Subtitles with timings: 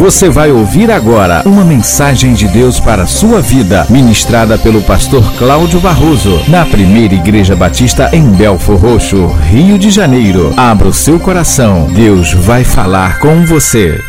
[0.00, 5.22] Você vai ouvir agora uma mensagem de Deus para a sua vida, ministrada pelo pastor
[5.36, 10.58] Cláudio Barroso, na primeira Igreja Batista em Belfor Roxo, Rio de Janeiro.
[10.58, 14.02] Abra o seu coração, Deus vai falar com você.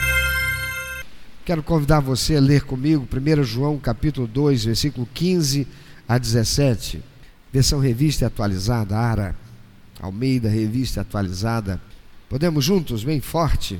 [1.44, 5.68] Quero convidar você a ler comigo 1 João capítulo 2, versículo 15
[6.08, 7.04] a 17.
[7.52, 9.36] Versão revista atualizada, Ara,
[10.02, 11.82] Almeida, revista atualizada.
[12.30, 13.78] Podemos juntos, bem forte?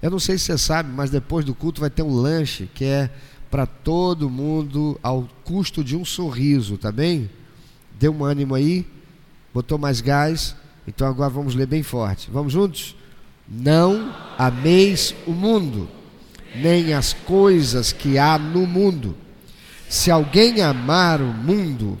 [0.00, 2.84] Eu não sei se você sabe, mas depois do culto vai ter um lanche que
[2.84, 3.10] é
[3.50, 7.28] para todo mundo ao custo de um sorriso, tá bem?
[7.98, 8.86] Deu um ânimo aí,
[9.52, 10.54] botou mais gás,
[10.86, 12.30] então agora vamos ler bem forte.
[12.30, 12.94] Vamos juntos?
[13.48, 15.88] Não ameis o mundo,
[16.54, 19.16] nem as coisas que há no mundo.
[19.88, 21.98] Se alguém amar o mundo,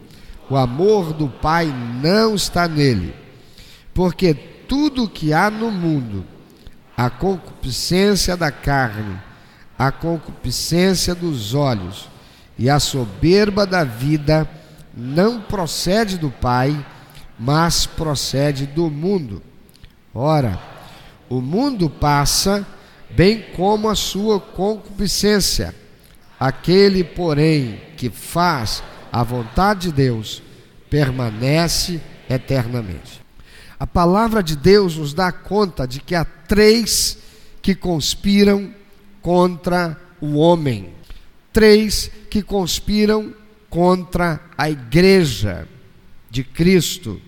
[0.48, 1.66] o amor do Pai
[2.02, 3.14] não está nele.
[3.94, 6.24] Porque tudo que há no mundo,
[6.98, 9.16] a concupiscência da carne,
[9.78, 12.08] a concupiscência dos olhos
[12.58, 14.50] e a soberba da vida
[14.92, 16.84] não procede do Pai,
[17.38, 19.40] mas procede do mundo.
[20.12, 20.58] Ora,
[21.28, 22.66] o mundo passa,
[23.10, 25.72] bem como a sua concupiscência.
[26.40, 30.42] Aquele, porém, que faz a vontade de Deus,
[30.90, 33.27] permanece eternamente.
[33.78, 37.18] A palavra de Deus nos dá conta de que há três
[37.62, 38.74] que conspiram
[39.22, 40.92] contra o homem,
[41.52, 43.32] três que conspiram
[43.70, 45.68] contra a igreja
[46.30, 47.20] de Cristo,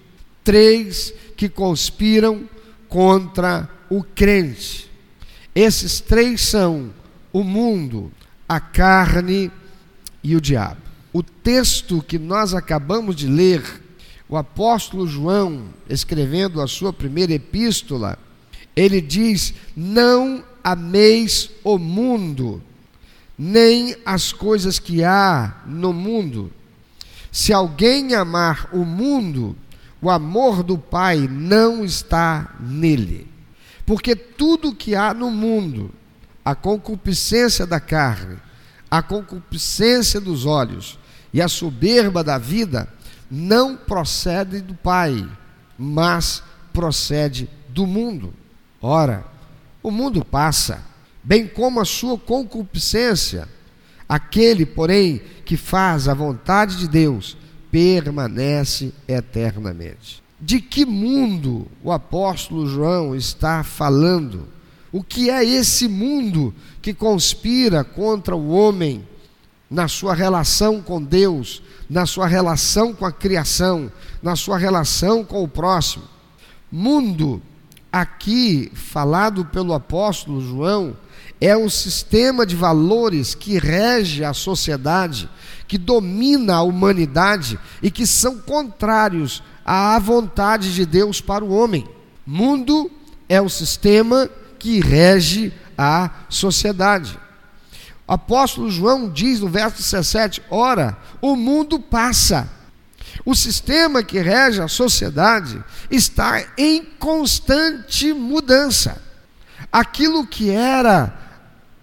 [0.43, 2.49] três que conspiram
[2.89, 4.91] contra o crente.
[5.55, 6.91] Esses três são
[7.33, 8.11] o mundo,
[8.49, 9.53] a carne
[10.23, 10.81] e o diabo.
[11.13, 13.63] O texto que nós acabamos de ler
[14.31, 18.17] o apóstolo João, escrevendo a sua primeira epístola,
[18.77, 22.63] ele diz: Não ameis o mundo,
[23.37, 26.53] nem as coisas que há no mundo.
[27.33, 29.57] Se alguém amar o mundo,
[30.01, 33.27] o amor do Pai não está nele.
[33.85, 35.91] Porque tudo que há no mundo,
[36.45, 38.39] a concupiscência da carne,
[38.89, 41.01] a concupiscência dos olhos
[41.35, 42.89] e a soberba da vida,
[43.31, 45.27] não procede do Pai,
[45.79, 46.43] mas
[46.73, 48.35] procede do mundo.
[48.83, 49.25] Ora,
[49.83, 50.83] o mundo passa,
[51.23, 53.49] bem como a sua concupiscência.
[54.09, 57.37] Aquele, porém, que faz a vontade de Deus,
[57.71, 60.23] permanece eternamente.
[60.41, 64.49] De que mundo o apóstolo João está falando?
[64.91, 66.53] O que é esse mundo
[66.83, 69.07] que conspira contra o homem
[69.71, 73.91] na sua relação com Deus, na sua relação com a criação,
[74.23, 76.05] na sua relação com o próximo.
[76.71, 77.43] Mundo,
[77.93, 80.97] aqui falado pelo apóstolo João,
[81.41, 85.29] é o sistema de valores que rege a sociedade,
[85.67, 91.89] que domina a humanidade e que são contrários à vontade de Deus para o homem.
[92.25, 92.89] Mundo
[93.29, 94.31] é o sistema
[94.61, 97.19] que rege a sociedade
[98.11, 102.49] apóstolo João diz no verso 17: Ora, o mundo passa.
[103.25, 109.01] O sistema que rege a sociedade está em constante mudança.
[109.71, 111.17] Aquilo que era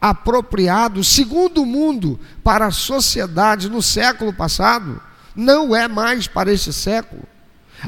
[0.01, 5.01] apropriado, segundo o mundo, para a sociedade no século passado,
[5.33, 7.23] não é mais para este século.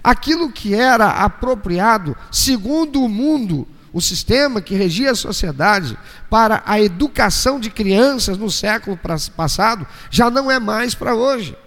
[0.02, 5.98] Aquilo que era apropriado, segundo o mundo, o sistema que regia a sociedade
[6.30, 9.00] para a educação de crianças no século
[9.36, 11.58] passado já não é mais para hoje.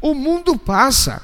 [0.00, 1.20] O mundo passa.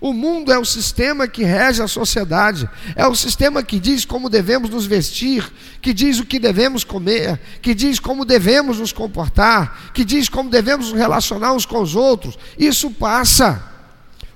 [0.00, 4.28] O mundo é o sistema que rege a sociedade, é o sistema que diz como
[4.28, 9.92] devemos nos vestir, que diz o que devemos comer, que diz como devemos nos comportar,
[9.94, 12.38] que diz como devemos nos relacionar uns com os outros.
[12.58, 13.62] Isso passa.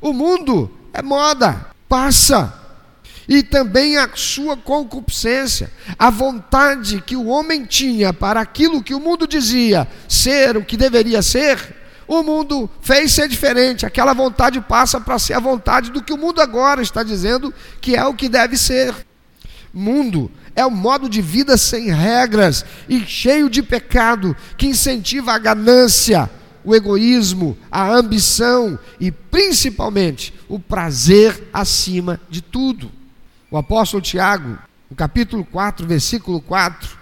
[0.00, 2.67] O mundo é moda, passa
[3.28, 9.00] e também a sua concupiscência, a vontade que o homem tinha para aquilo que o
[9.00, 11.76] mundo dizia ser o que deveria ser,
[12.08, 13.84] o mundo fez ser diferente.
[13.84, 17.52] Aquela vontade passa para ser a vontade do que o mundo agora está dizendo
[17.82, 18.94] que é o que deve ser.
[19.74, 25.38] Mundo é um modo de vida sem regras e cheio de pecado que incentiva a
[25.38, 26.30] ganância,
[26.64, 32.97] o egoísmo, a ambição e principalmente o prazer acima de tudo.
[33.50, 34.58] O apóstolo Tiago,
[34.90, 36.98] no capítulo 4, versículo 4,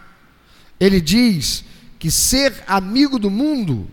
[0.79, 1.65] ele diz
[1.99, 3.89] que ser amigo do mundo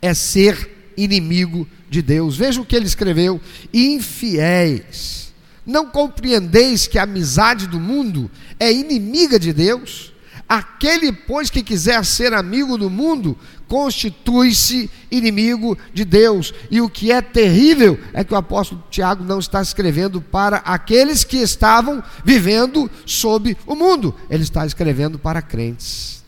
[0.00, 2.36] é ser inimigo de Deus.
[2.36, 3.40] Veja o que ele escreveu:
[3.72, 5.32] infiéis.
[5.66, 8.30] Não compreendeis que a amizade do mundo
[8.60, 10.12] é inimiga de Deus?
[10.46, 13.36] Aquele, pois, que quiser ser amigo do mundo,
[13.68, 16.52] constitui-se inimigo de Deus.
[16.70, 21.24] E o que é terrível é que o apóstolo Tiago não está escrevendo para aqueles
[21.24, 26.22] que estavam vivendo sob o mundo, ele está escrevendo para crentes.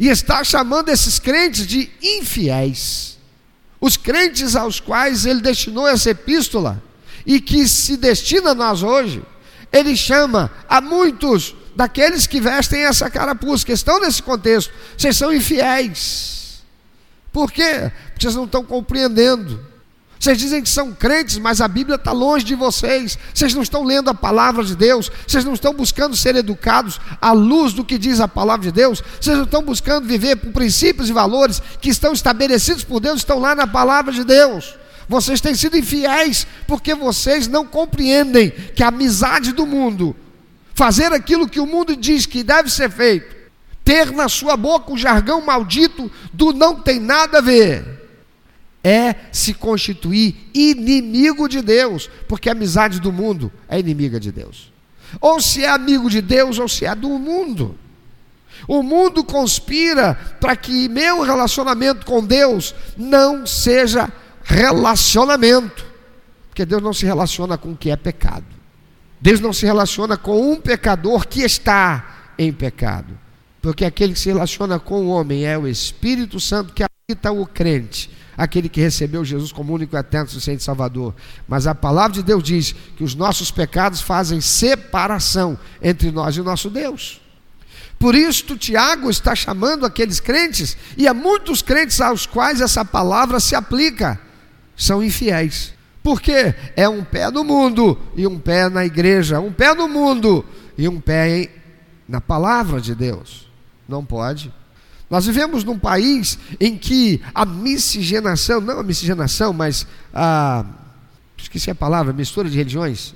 [0.00, 3.18] E está chamando esses crentes de infiéis.
[3.80, 6.82] Os crentes aos quais ele destinou essa epístola
[7.26, 9.22] e que se destina a nós hoje,
[9.72, 15.32] ele chama a muitos daqueles que vestem essa carapuça, que estão nesse contexto, vocês são
[15.32, 16.37] infiéis.
[17.32, 17.90] Por quê?
[18.10, 19.68] Porque vocês não estão compreendendo.
[20.18, 23.16] Vocês dizem que são crentes, mas a Bíblia está longe de vocês.
[23.32, 25.12] Vocês não estão lendo a palavra de Deus.
[25.26, 29.02] Vocês não estão buscando ser educados à luz do que diz a palavra de Deus.
[29.20, 33.38] Vocês não estão buscando viver por princípios e valores que estão estabelecidos por Deus, estão
[33.38, 34.74] lá na palavra de Deus.
[35.08, 40.16] Vocês têm sido infiéis porque vocês não compreendem que a amizade do mundo
[40.74, 43.34] fazer aquilo que o mundo diz que deve ser feito,
[43.88, 48.06] ter na sua boca o jargão maldito do não tem nada a ver,
[48.84, 54.70] é se constituir inimigo de Deus, porque a amizade do mundo é inimiga de Deus.
[55.22, 57.78] Ou se é amigo de Deus, ou se é do mundo.
[58.68, 64.12] O mundo conspira para que meu relacionamento com Deus não seja
[64.44, 65.86] relacionamento,
[66.50, 68.44] porque Deus não se relaciona com o que é pecado.
[69.18, 73.27] Deus não se relaciona com um pecador que está em pecado.
[73.68, 77.44] Porque aquele que se relaciona com o homem é o Espírito Santo que habita o
[77.44, 81.14] crente, aquele que recebeu Jesus como único eterno suficiente Salvador.
[81.46, 86.40] Mas a palavra de Deus diz que os nossos pecados fazem separação entre nós e
[86.40, 87.20] o nosso Deus.
[87.98, 93.38] Por isso, Tiago está chamando aqueles crentes, e há muitos crentes aos quais essa palavra
[93.38, 94.18] se aplica,
[94.74, 95.74] são infiéis.
[96.02, 100.42] Porque é um pé no mundo e um pé na igreja, um pé no mundo
[100.78, 101.50] e um pé
[102.08, 103.47] na palavra de Deus.
[103.88, 104.52] Não pode.
[105.08, 110.64] Nós vivemos num país em que a miscigenação, não a miscigenação, mas a.
[111.38, 113.14] esqueci a palavra, mistura de religiões,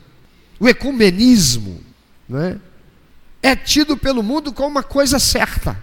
[0.58, 1.80] o ecumenismo,
[2.26, 2.58] não é?
[3.42, 5.76] é tido pelo mundo como uma coisa certa.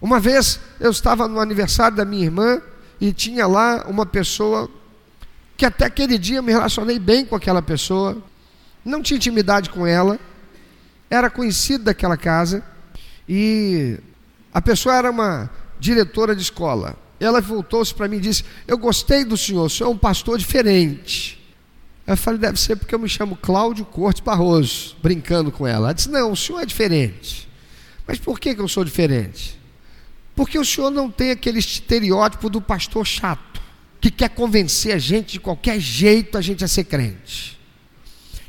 [0.00, 2.60] Uma vez eu estava no aniversário da minha irmã
[3.00, 4.68] e tinha lá uma pessoa
[5.56, 8.22] que até aquele dia eu me relacionei bem com aquela pessoa,
[8.84, 10.18] não tinha intimidade com ela,
[11.08, 12.62] era conhecido daquela casa
[13.26, 13.98] e
[14.54, 16.96] a pessoa era uma diretora de escola.
[17.18, 20.38] Ela voltou-se para mim e disse: Eu gostei do senhor, o senhor é um pastor
[20.38, 21.44] diferente.
[22.06, 25.88] Eu falei: Deve ser porque eu me chamo Cláudio Cortes Barroso, brincando com ela.
[25.88, 27.48] Ela disse: Não, o senhor é diferente.
[28.06, 29.58] Mas por que, que eu sou diferente?
[30.36, 33.62] Porque o senhor não tem aquele estereótipo do pastor chato
[34.00, 37.58] que quer convencer a gente de qualquer jeito a gente a ser crente.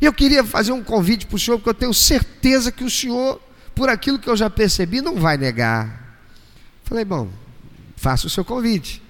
[0.01, 2.90] E eu queria fazer um convite para o senhor, porque eu tenho certeza que o
[2.90, 3.40] senhor,
[3.75, 6.18] por aquilo que eu já percebi, não vai negar.
[6.83, 7.30] Falei, bom,
[7.98, 9.01] faça o seu convite.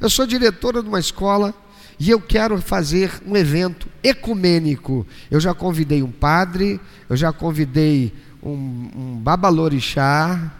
[0.00, 1.54] Eu sou diretora de uma escola
[1.98, 5.06] e eu quero fazer um evento ecumênico.
[5.30, 8.12] Eu já convidei um padre, eu já convidei
[8.42, 10.52] um, um babalorixá,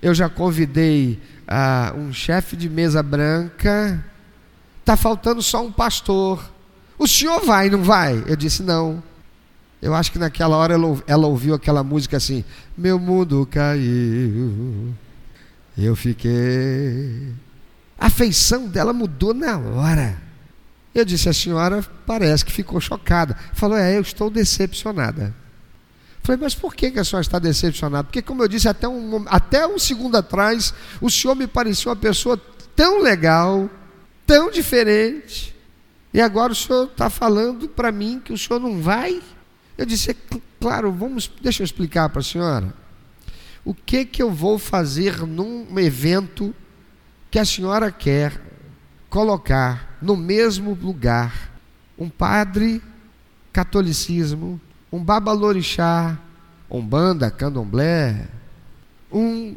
[0.00, 4.04] eu já convidei uh, um chefe de mesa branca,
[4.80, 6.52] está faltando só um pastor.
[6.98, 8.22] O senhor vai, não vai?
[8.26, 9.02] Eu disse, não.
[9.80, 12.44] Eu acho que naquela hora ela, ela ouviu aquela música assim:
[12.76, 14.94] Meu mundo caiu,
[15.76, 17.32] eu fiquei.
[17.98, 20.20] A feição dela mudou na hora.
[20.94, 23.36] Eu disse: A senhora parece que ficou chocada.
[23.52, 25.34] Falou: É, eu estou decepcionada.
[26.28, 28.04] Falei, mas por que, que a senhora está decepcionada?
[28.04, 31.96] Porque, como eu disse, até um, até um segundo atrás, o senhor me parecia uma
[31.96, 32.38] pessoa
[32.76, 33.70] tão legal,
[34.26, 35.56] tão diferente.
[36.12, 39.22] E agora o senhor está falando para mim que o senhor não vai?
[39.78, 40.14] Eu disse,
[40.60, 42.74] claro, vamos, deixa eu explicar para a senhora.
[43.64, 46.54] O que que eu vou fazer num evento
[47.30, 48.38] que a senhora quer
[49.08, 51.50] colocar no mesmo lugar
[51.96, 52.82] um padre
[53.52, 54.60] catolicismo,
[54.92, 56.18] um babalorixá,
[56.70, 58.28] um banda, candomblé,
[59.10, 59.56] um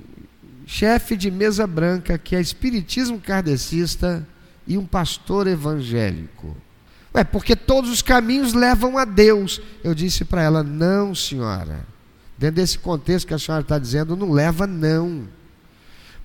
[0.65, 4.25] chefe de mesa branca que é espiritismo kardecista,
[4.71, 6.55] e um pastor evangélico.
[7.13, 9.62] É porque todos os caminhos levam a Deus.
[9.84, 11.86] Eu disse para ela: não, senhora.
[12.38, 15.27] Dentro desse contexto que a senhora está dizendo, não leva, não.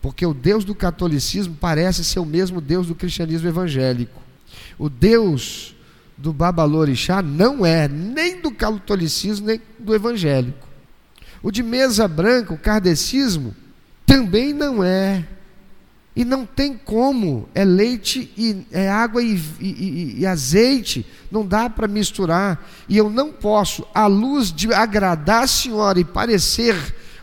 [0.00, 4.22] Porque o Deus do catolicismo parece ser o mesmo Deus do cristianismo evangélico.
[4.78, 5.74] O Deus
[6.16, 10.66] do Babalorixá não é nem do catolicismo nem do evangélico.
[11.42, 13.54] O de mesa branca, o kardecismo,
[14.06, 15.26] também não é.
[16.16, 21.68] E não tem como, é leite e é água e, e, e azeite, não dá
[21.68, 22.66] para misturar.
[22.88, 26.74] E eu não posso, à luz de agradar a senhora e parecer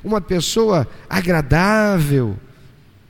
[0.03, 2.37] uma pessoa agradável,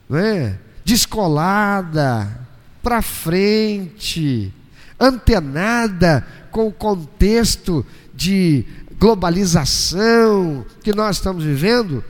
[0.07, 0.57] não é?
[0.85, 2.39] descolada,
[2.81, 4.53] para frente,
[4.99, 8.65] antenada com o contexto de
[8.99, 12.03] globalização que nós estamos vivendo,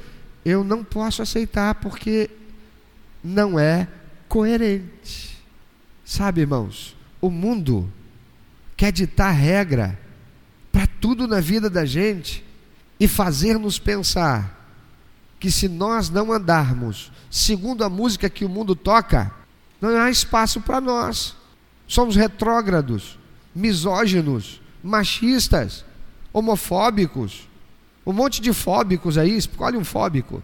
[0.46, 2.30] eu não posso aceitar porque
[3.24, 3.88] não é
[4.28, 5.38] coerente.
[6.04, 7.92] Sabe, irmãos, o mundo
[8.76, 9.98] quer ditar regra
[10.72, 12.44] para tudo na vida da gente
[13.00, 14.60] e fazer-nos pensar
[15.40, 19.32] que se nós não andarmos segundo a música que o mundo toca,
[19.80, 21.36] não há espaço para nós.
[21.88, 23.20] Somos retrógrados,
[23.54, 25.86] misóginos, machistas,
[26.32, 27.48] homofóbicos,
[28.06, 30.42] um monte de fóbicos aí, escolhe um fóbico,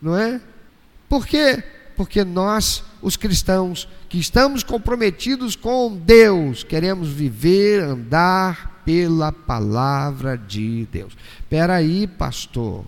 [0.00, 0.40] não é?
[1.08, 1.62] Por quê?
[1.96, 10.86] Porque nós, os cristãos, que estamos comprometidos com Deus, queremos viver, andar pela palavra de
[10.92, 11.16] Deus.
[11.40, 12.84] Espera aí, pastor.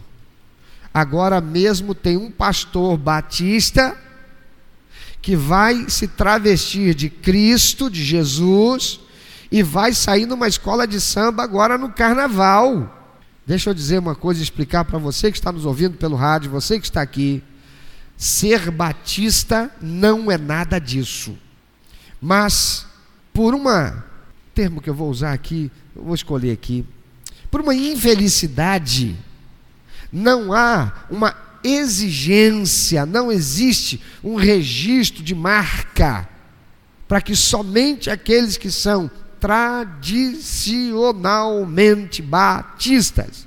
[0.92, 3.96] Agora mesmo tem um pastor batista
[5.20, 9.00] que vai se travestir de Cristo, de Jesus,
[9.50, 12.94] e vai sair numa escola de samba agora no carnaval.
[13.46, 16.78] Deixa eu dizer uma coisa, explicar para você que está nos ouvindo pelo rádio, você
[16.78, 17.42] que está aqui.
[18.18, 21.38] Ser batista não é nada disso.
[22.20, 22.84] Mas,
[23.32, 24.04] por uma,
[24.52, 26.84] termo que eu vou usar aqui, vou escolher aqui,
[27.48, 29.16] por uma infelicidade
[30.12, 36.28] não há uma exigência, não existe um registro de marca
[37.06, 39.10] para que somente aqueles que são
[39.40, 43.46] tradicionalmente batistas,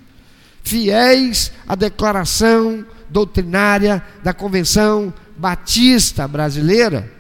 [0.64, 7.12] fiéis à declaração doutrinária da Convenção Batista Brasileira,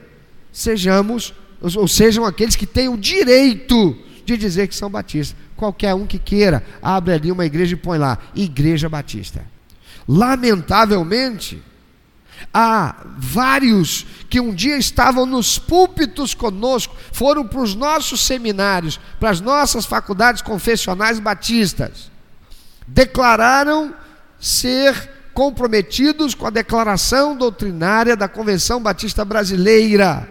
[0.51, 3.95] sejamos ou sejam aqueles que têm o direito
[4.25, 7.99] de dizer que são batistas qualquer um que queira, abre ali uma igreja e põe
[7.99, 9.45] lá, Igreja Batista.
[10.07, 11.61] Lamentavelmente,
[12.51, 19.29] há vários que um dia estavam nos púlpitos conosco, foram para os nossos seminários, para
[19.29, 22.09] as nossas faculdades confessionais batistas,
[22.87, 23.93] declararam
[24.39, 30.29] ser comprometidos com a declaração doutrinária da Convenção Batista Brasileira.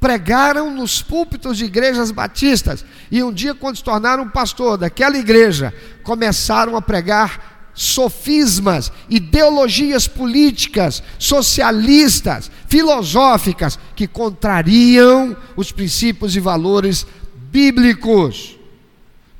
[0.00, 5.74] Pregaram nos púlpitos de igrejas batistas e um dia, quando se tornaram pastor daquela igreja,
[6.04, 17.06] começaram a pregar sofismas, ideologias políticas, socialistas, filosóficas, que contrariam os princípios e valores
[17.50, 18.56] bíblicos.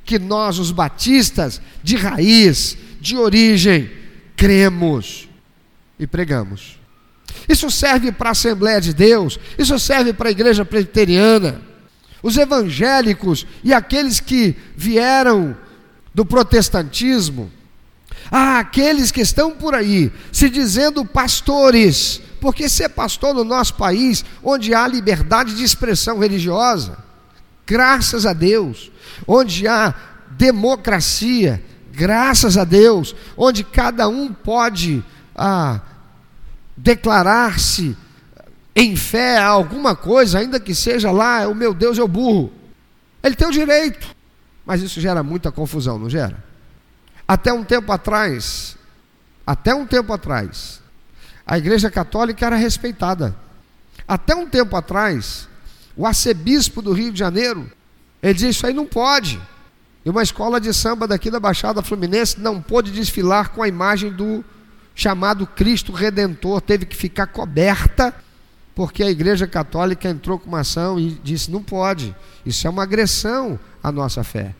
[0.05, 3.91] Que nós, os batistas, de raiz, de origem,
[4.39, 5.27] cremos
[5.99, 6.79] e pregamos.
[7.47, 11.61] Isso serve para a Assembleia de Deus, isso serve para a igreja presbiteriana.
[12.23, 15.57] Os evangélicos e aqueles que vieram
[16.15, 17.51] do protestantismo,
[18.31, 24.23] ah, aqueles que estão por aí se dizendo pastores, porque ser pastor no nosso país,
[24.41, 26.97] onde há liberdade de expressão religiosa,
[27.67, 28.89] graças a Deus,
[29.27, 29.93] onde há
[30.31, 31.61] democracia,
[31.99, 35.03] graças a Deus, onde cada um pode
[35.35, 35.81] ah,
[36.77, 37.97] declarar-se
[38.73, 42.53] em fé a alguma coisa, ainda que seja lá, o meu Deus é o burro.
[43.21, 44.15] Ele tem o direito,
[44.65, 46.41] mas isso gera muita confusão, não gera?
[47.27, 48.77] Até um tempo atrás,
[49.45, 50.81] até um tempo atrás,
[51.45, 53.35] a Igreja Católica era respeitada.
[54.07, 55.49] Até um tempo atrás,
[55.97, 57.69] o arcebispo do Rio de Janeiro,
[58.23, 59.39] ele dizia: Isso aí não pode.
[60.05, 64.11] E uma escola de samba daqui da Baixada Fluminense não pôde desfilar com a imagem
[64.11, 64.43] do
[64.95, 68.13] chamado Cristo Redentor teve que ficar coberta
[68.75, 72.15] porque a Igreja Católica entrou com uma ação e disse: não pode,
[72.45, 74.55] isso é uma agressão à nossa fé.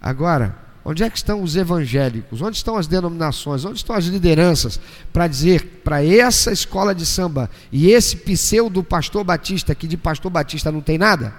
[0.00, 2.40] Agora, onde é que estão os evangélicos?
[2.40, 3.64] Onde estão as denominações?
[3.64, 4.78] Onde estão as lideranças
[5.12, 10.30] para dizer para essa escola de samba e esse pseudo pastor batista, que de pastor
[10.30, 11.34] batista não tem nada,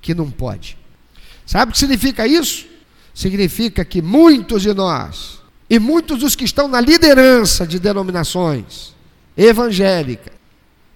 [0.00, 0.78] que não pode?
[1.48, 2.66] Sabe o que significa isso?
[3.14, 5.38] Significa que muitos de nós
[5.70, 8.94] e muitos dos que estão na liderança de denominações
[9.34, 10.34] evangélicas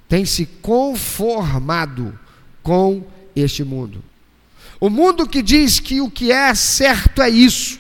[0.06, 2.18] têm se conformado
[2.62, 3.02] com
[3.34, 4.04] este mundo.
[4.78, 7.78] O mundo que diz que o que é certo é isso,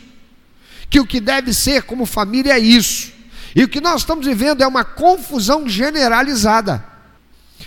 [0.88, 3.12] que o que deve ser como família é isso,
[3.54, 6.82] e o que nós estamos vivendo é uma confusão generalizada.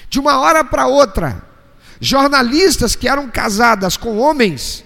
[0.10, 1.44] De uma hora para outra,
[2.02, 4.84] jornalistas que eram casadas com homens,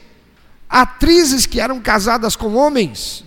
[0.69, 3.25] atrizes que eram casadas com homens,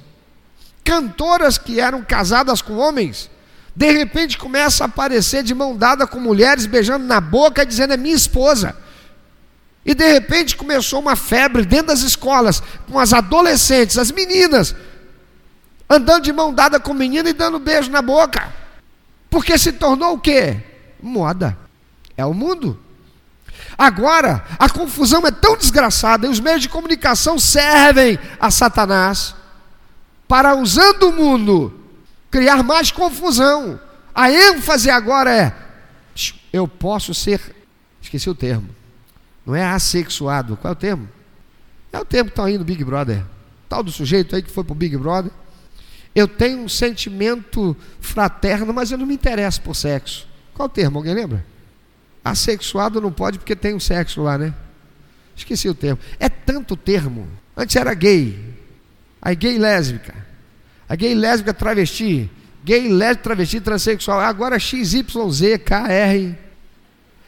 [0.84, 3.28] cantoras que eram casadas com homens,
[3.74, 7.96] de repente começa a aparecer de mão dada com mulheres, beijando na boca, dizendo é
[7.96, 8.76] minha esposa.
[9.84, 14.76] E de repente começou uma febre dentro das escolas, com as adolescentes, as meninas,
[15.88, 18.52] andando de mão dada com menina e dando beijo na boca.
[19.28, 20.58] Porque se tornou o quê?
[21.02, 21.56] Moda.
[22.16, 22.78] É o mundo.
[23.76, 29.34] Agora, a confusão é tão desgraçada e os meios de comunicação servem a Satanás
[30.28, 31.80] para, usando o mundo,
[32.30, 33.80] criar mais confusão.
[34.14, 35.54] A ênfase agora é:
[36.52, 37.40] eu posso ser,
[38.00, 38.68] esqueci o termo,
[39.44, 41.08] não é assexuado, qual é o termo?
[41.92, 43.24] É o termo que está aí no Big Brother,
[43.68, 45.30] tal do sujeito aí que foi para o Big Brother.
[46.14, 50.28] Eu tenho um sentimento fraterno, mas eu não me interesso por sexo.
[50.52, 50.98] Qual o termo?
[50.98, 51.51] Alguém lembra?
[52.24, 54.54] Assexuado não pode porque tem um sexo lá, né?
[55.34, 55.98] Esqueci o termo.
[56.20, 57.28] É tanto termo.
[57.56, 58.38] Antes era gay.
[59.20, 60.14] Aí gay lésbica.
[60.88, 62.30] A gay lésbica travesti.
[62.64, 64.20] Gay lésbica travesti transexual.
[64.20, 66.36] Agora XYZ, KR.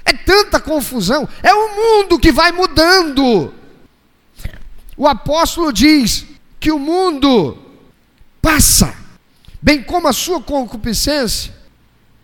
[0.04, 1.28] É tanta confusão.
[1.42, 3.52] É o mundo que vai mudando.
[4.96, 6.26] O apóstolo diz
[6.60, 7.58] que o mundo
[8.40, 8.94] passa,
[9.60, 11.52] bem como a sua concupiscência.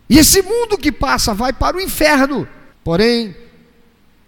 [0.09, 2.47] E esse mundo que passa vai para o inferno.
[2.83, 3.35] Porém,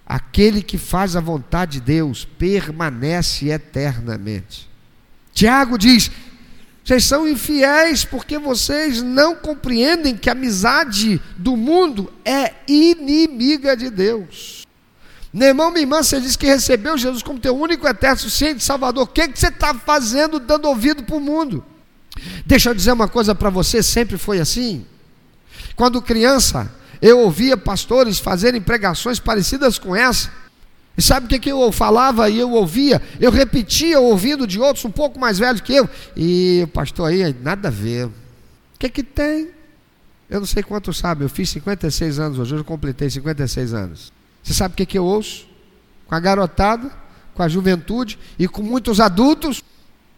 [0.06, 4.70] aquele que faz a vontade de Deus permanece eternamente.
[5.34, 6.12] Tiago diz:
[6.84, 13.90] vocês são infiéis porque vocês não compreendem que a amizade do mundo é inimiga de
[13.90, 14.64] Deus.
[15.34, 19.06] Meu irmão, minha irmã, você disse que recebeu Jesus como teu único eterno suficiente Salvador.
[19.06, 21.66] O que, que você está fazendo dando ouvido para o mundo?
[22.46, 24.86] Deixa eu dizer uma coisa para você: sempre foi assim.
[25.76, 26.70] Quando criança,
[27.04, 30.32] eu ouvia pastores fazerem pregações parecidas com essa.
[30.98, 33.02] E sabe o que, que eu falava e eu ouvia?
[33.20, 35.90] Eu repetia ouvindo de outros um pouco mais velhos que eu.
[36.16, 38.06] E o pastor aí, nada a ver.
[38.06, 38.12] O
[38.80, 39.50] que que tem?
[40.30, 44.14] Eu não sei quanto sabe, eu fiz 56 anos hoje, eu completei 56 anos.
[44.42, 45.46] Você sabe o que, que eu ouço?
[46.08, 46.90] Com a garotada,
[47.34, 49.62] com a juventude e com muitos adultos.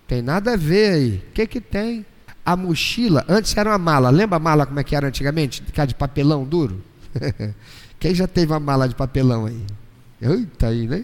[0.07, 1.23] Tem nada a ver aí.
[1.29, 2.05] O que que tem?
[2.45, 4.09] A mochila, antes era uma mala.
[4.09, 5.63] Lembra a mala como é que era antigamente?
[5.63, 6.81] Que de papelão duro?
[7.99, 9.61] Quem já teve uma mala de papelão aí?
[10.21, 11.03] Eita aí, né?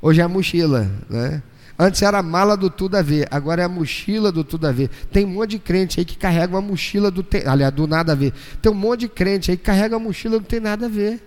[0.00, 1.42] Hoje é a mochila, né?
[1.78, 4.72] Antes era a mala do tudo a ver, agora é a mochila do tudo a
[4.72, 4.88] ver.
[5.10, 7.46] Tem um monte de crente aí que carrega uma mochila do, te...
[7.46, 8.32] aliás, do nada a ver.
[8.60, 11.20] Tem um monte de crente aí que carrega uma mochila do tem nada a ver.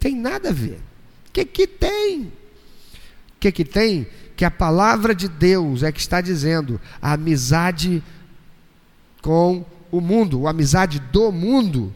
[0.00, 0.80] Tem nada a ver.
[1.28, 2.22] O que que tem?
[2.22, 2.32] O
[3.38, 4.06] que que tem?
[4.34, 8.02] Que a palavra de Deus é que está dizendo a amizade
[9.26, 11.92] com o mundo, a amizade do mundo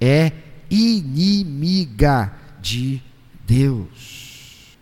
[0.00, 0.30] é
[0.70, 3.02] inimiga de
[3.44, 4.76] Deus.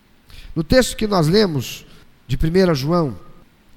[0.55, 1.87] No texto que nós lemos
[2.27, 3.17] de 1 João,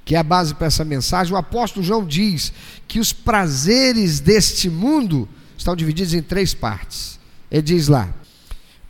[0.05, 2.53] que é a base para essa mensagem, o apóstolo João diz
[2.87, 7.19] que os prazeres deste mundo estão divididos em três partes.
[7.51, 8.13] Ele diz lá: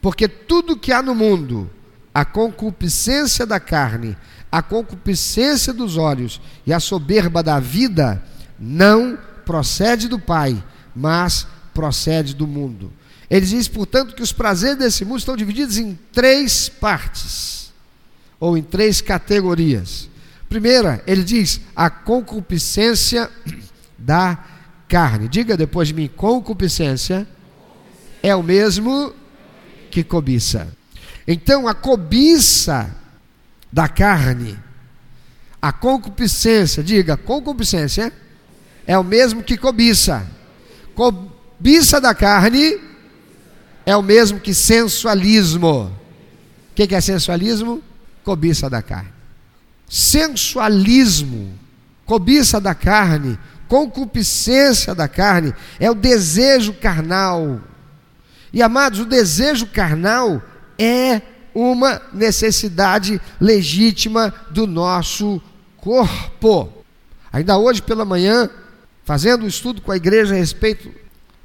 [0.02, 1.70] porque tudo que há no mundo,
[2.12, 4.16] a concupiscência da carne,
[4.50, 8.20] a concupiscência dos olhos e a soberba da vida,
[8.60, 10.62] não procede do Pai,
[10.94, 12.92] mas procede do mundo.
[13.30, 17.72] Ele diz, portanto, que os prazeres desse mundo estão divididos em três partes,
[18.38, 20.08] ou em três categorias.
[20.48, 23.30] Primeira, ele diz a concupiscência
[23.96, 24.36] da
[24.88, 25.28] carne.
[25.28, 27.26] Diga depois de mim: concupiscência
[28.22, 29.14] é o mesmo
[29.90, 30.68] que cobiça.
[31.26, 32.94] Então, a cobiça
[33.72, 34.58] da carne,
[35.62, 38.12] a concupiscência, diga, concupiscência
[38.90, 40.26] é o mesmo que cobiça.
[40.96, 42.76] Cobiça da carne
[43.86, 45.96] é o mesmo que sensualismo.
[46.72, 47.84] O que é sensualismo?
[48.24, 49.12] Cobiça da carne.
[49.88, 51.56] Sensualismo,
[52.04, 57.60] cobiça da carne, concupiscência da carne, é o desejo carnal.
[58.52, 60.42] E amados, o desejo carnal
[60.76, 61.22] é
[61.54, 65.40] uma necessidade legítima do nosso
[65.76, 66.72] corpo.
[67.32, 68.50] Ainda hoje pela manhã,
[69.10, 70.88] fazendo um estudo com a igreja a respeito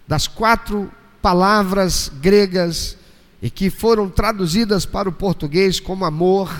[0.08, 0.88] das quatro
[1.20, 2.96] palavras gregas
[3.42, 6.54] e que foram traduzidas para o português como amor.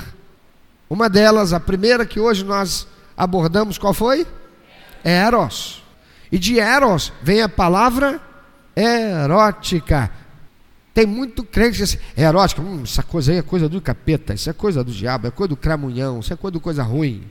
[0.90, 4.26] Uma delas, a primeira que hoje nós abordamos, qual foi?
[5.04, 5.84] Eros.
[6.32, 8.20] E de Eros vem a palavra
[8.76, 10.10] erótica.
[10.92, 14.34] Tem muito crente que diz, é erótica, hum, essa coisa aí é coisa do capeta,
[14.34, 17.26] isso é coisa do diabo, é coisa do cramunhão, isso é coisa do coisa ruim.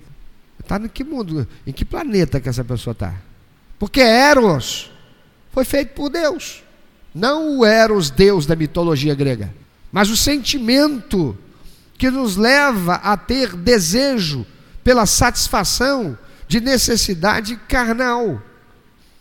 [0.61, 3.34] Está em que mundo, em que planeta que essa pessoa está?
[3.79, 4.91] Porque Eros
[5.53, 6.63] foi feito por Deus.
[7.15, 9.55] Não o Eros, Deus da mitologia grega,
[9.93, 11.37] mas o sentimento
[11.97, 14.45] que nos leva a ter desejo
[14.83, 18.43] pela satisfação de necessidade carnal.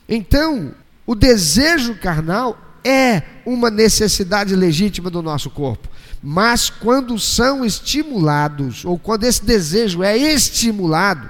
[0.09, 0.73] Então,
[1.05, 5.87] o desejo carnal é uma necessidade legítima do nosso corpo.
[6.21, 11.29] Mas quando são estimulados, ou quando esse desejo é estimulado,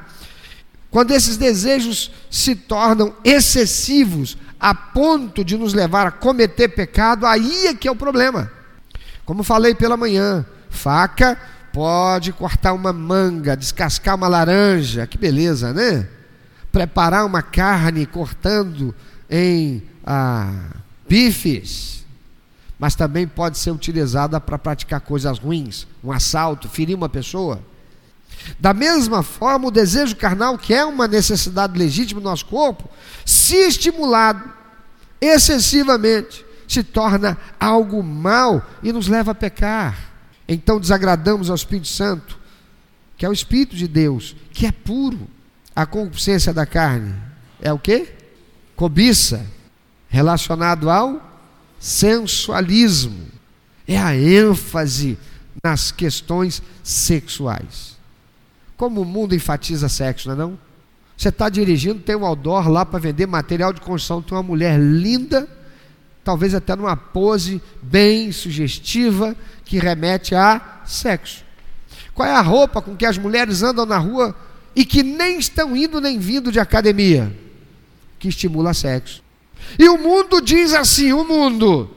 [0.93, 7.65] quando esses desejos se tornam excessivos a ponto de nos levar a cometer pecado, aí
[7.65, 8.51] é que é o problema.
[9.25, 11.36] Como falei pela manhã, faca
[11.73, 16.08] pode cortar uma manga, descascar uma laranja, que beleza, né?
[16.71, 18.93] Preparar uma carne cortando
[19.27, 20.73] em ah,
[21.10, 22.06] bifes,
[22.77, 27.73] mas também pode ser utilizada para praticar coisas ruins, um assalto, ferir uma pessoa.
[28.60, 32.89] Da mesma forma, o desejo carnal, que é uma necessidade legítima do nosso corpo,
[33.26, 34.52] se estimulado
[35.19, 40.12] excessivamente, se torna algo mal e nos leva a pecar.
[40.48, 42.38] Então desagradamos ao Espírito Santo,
[43.17, 45.28] que é o Espírito de Deus, que é puro.
[45.76, 47.15] A concupiscência da carne
[47.62, 48.08] é o que?
[48.76, 49.46] Cobiça,
[50.08, 51.22] relacionado ao
[51.80, 53.28] sensualismo.
[53.88, 55.17] É a ênfase
[55.63, 57.92] nas questões sexuais.
[58.78, 60.60] Como o mundo enfatiza sexo, não é não?
[61.16, 64.80] Você está dirigindo, tem um outdoor lá para vender material de construção, tem uma mulher
[64.80, 65.48] linda,
[66.24, 71.44] talvez até numa pose bem sugestiva, que remete a sexo.
[72.14, 74.36] Qual é a roupa com que as mulheres andam na rua
[74.76, 77.32] e que nem estão indo nem vindo de academia?
[78.20, 79.24] Que estimula sexo.
[79.78, 81.90] E o mundo diz assim: o mundo,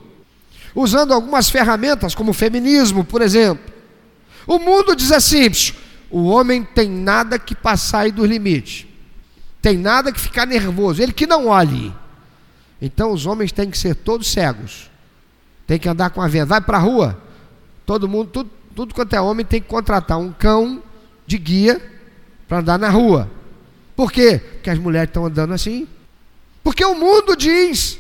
[0.75, 3.73] usando algumas ferramentas, como o feminismo, por exemplo.
[4.47, 5.51] O mundo diz assim:
[6.11, 8.87] o homem tem nada que passar dos limites,
[9.61, 11.93] tem nada que ficar nervoso, ele que não olhe.
[12.81, 14.91] Então os homens têm que ser todos cegos,
[15.67, 16.47] tem que andar com a venda.
[16.47, 17.21] Vai para a rua,
[17.85, 20.83] todo mundo, tudo, tudo quanto é homem tem que contratar um cão
[21.27, 21.81] de guia
[22.47, 23.31] para andar na rua.
[23.97, 24.39] Por quê?
[24.39, 25.89] Porque as mulheres estão andando assim.
[26.63, 27.99] Porque o mundo diz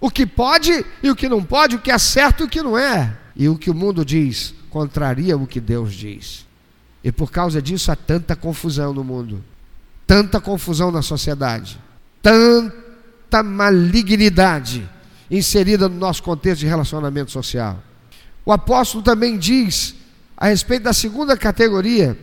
[0.00, 2.62] o que pode e o que não pode, o que é certo e o que
[2.62, 3.16] não é.
[3.36, 6.46] E o que o mundo diz contraria o que Deus diz.
[7.04, 9.44] E por causa disso há tanta confusão no mundo,
[10.06, 11.78] tanta confusão na sociedade,
[12.22, 14.88] tanta malignidade
[15.30, 17.82] inserida no nosso contexto de relacionamento social.
[18.46, 19.94] O apóstolo também diz
[20.34, 22.18] a respeito da segunda categoria,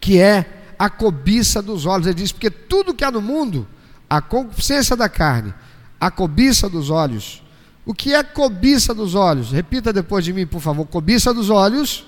[0.00, 2.06] que é a cobiça dos olhos.
[2.06, 3.68] Ele diz: porque tudo que há no mundo,
[4.08, 5.52] a concupiscência da carne,
[6.00, 7.42] a cobiça dos olhos.
[7.84, 9.52] O que é cobiça dos olhos?
[9.52, 10.86] Repita depois de mim, por favor.
[10.86, 12.06] Cobiça dos olhos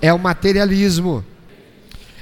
[0.00, 1.24] é o materialismo,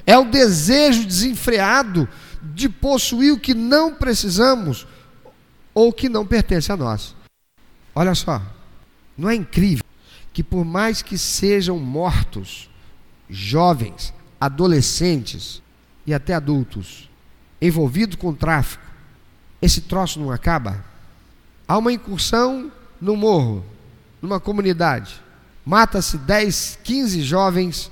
[0.06, 2.08] é o desejo desenfreado
[2.42, 4.86] de possuir o que não precisamos
[5.72, 7.14] ou que não pertence a nós.
[7.94, 8.40] Olha só,
[9.16, 9.84] não é incrível
[10.32, 12.68] que por mais que sejam mortos
[13.28, 15.62] jovens, adolescentes
[16.06, 17.08] e até adultos
[17.60, 18.84] envolvidos com tráfico,
[19.62, 20.84] esse troço não acaba?
[21.66, 23.64] Há uma incursão no morro,
[24.20, 25.23] numa comunidade
[25.64, 27.90] Mata-se 10, 15 jovens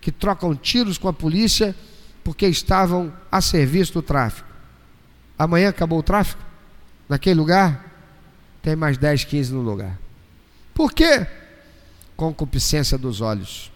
[0.00, 1.74] que trocam tiros com a polícia
[2.24, 4.48] porque estavam a serviço do tráfico.
[5.38, 6.42] Amanhã acabou o tráfico?
[7.08, 7.92] Naquele lugar?
[8.62, 9.98] Tem mais 10, 15 no lugar.
[10.72, 11.26] Por quê?
[12.16, 13.70] Concupiscência dos olhos.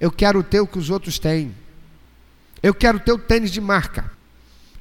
[0.00, 1.54] Eu quero ter o que os outros têm.
[2.62, 4.10] Eu quero ter o tênis de marca.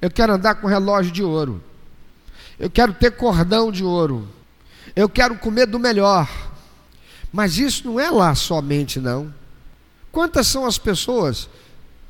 [0.02, 1.64] Eu quero andar com relógio de ouro.
[2.60, 4.28] Eu quero ter cordão de ouro.
[4.96, 6.30] Eu quero comer do melhor.
[7.34, 9.34] Mas isso não é lá somente, não.
[10.12, 11.50] Quantas são as pessoas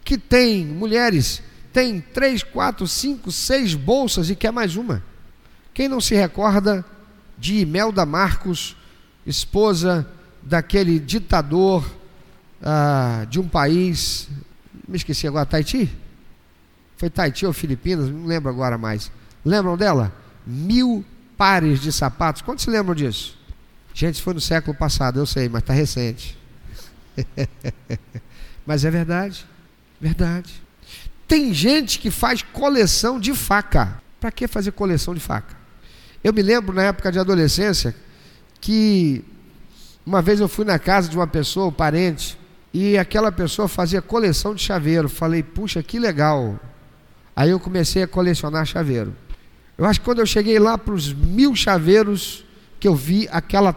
[0.03, 5.01] que têm, mulheres, têm três, quatro, cinco, seis bolsas e quer mais uma?
[5.73, 6.83] Quem não se recorda
[7.37, 8.75] de Imelda Marcos,
[9.25, 10.05] esposa
[10.41, 11.89] daquele ditador
[12.61, 14.27] ah, de um país,
[14.85, 15.89] me esqueci agora, Tahiti?
[16.97, 19.09] Foi Tahiti ou Filipinas, não lembro agora mais.
[19.45, 20.13] Lembram dela?
[20.45, 21.05] Mil
[21.37, 22.41] pares de sapatos.
[22.41, 23.41] Quantos se lembram disso?
[23.93, 26.37] Gente, isso foi no século passado, eu sei, mas está recente.
[28.65, 29.45] mas é verdade,
[30.01, 30.61] verdade.
[31.27, 34.01] Tem gente que faz coleção de faca.
[34.19, 35.55] Para que fazer coleção de faca?
[36.23, 37.93] Eu me lembro na época de adolescência
[38.61, 39.23] que
[40.05, 42.37] uma vez eu fui na casa de uma pessoa, um parente,
[42.73, 45.07] e aquela pessoa fazia coleção de chaveiro.
[45.07, 46.59] Falei, puxa, que legal.
[47.35, 49.15] Aí eu comecei a colecionar chaveiro.
[49.77, 52.45] Eu acho que quando eu cheguei lá para os mil chaveiros,
[52.83, 53.73] que eu vi aquela,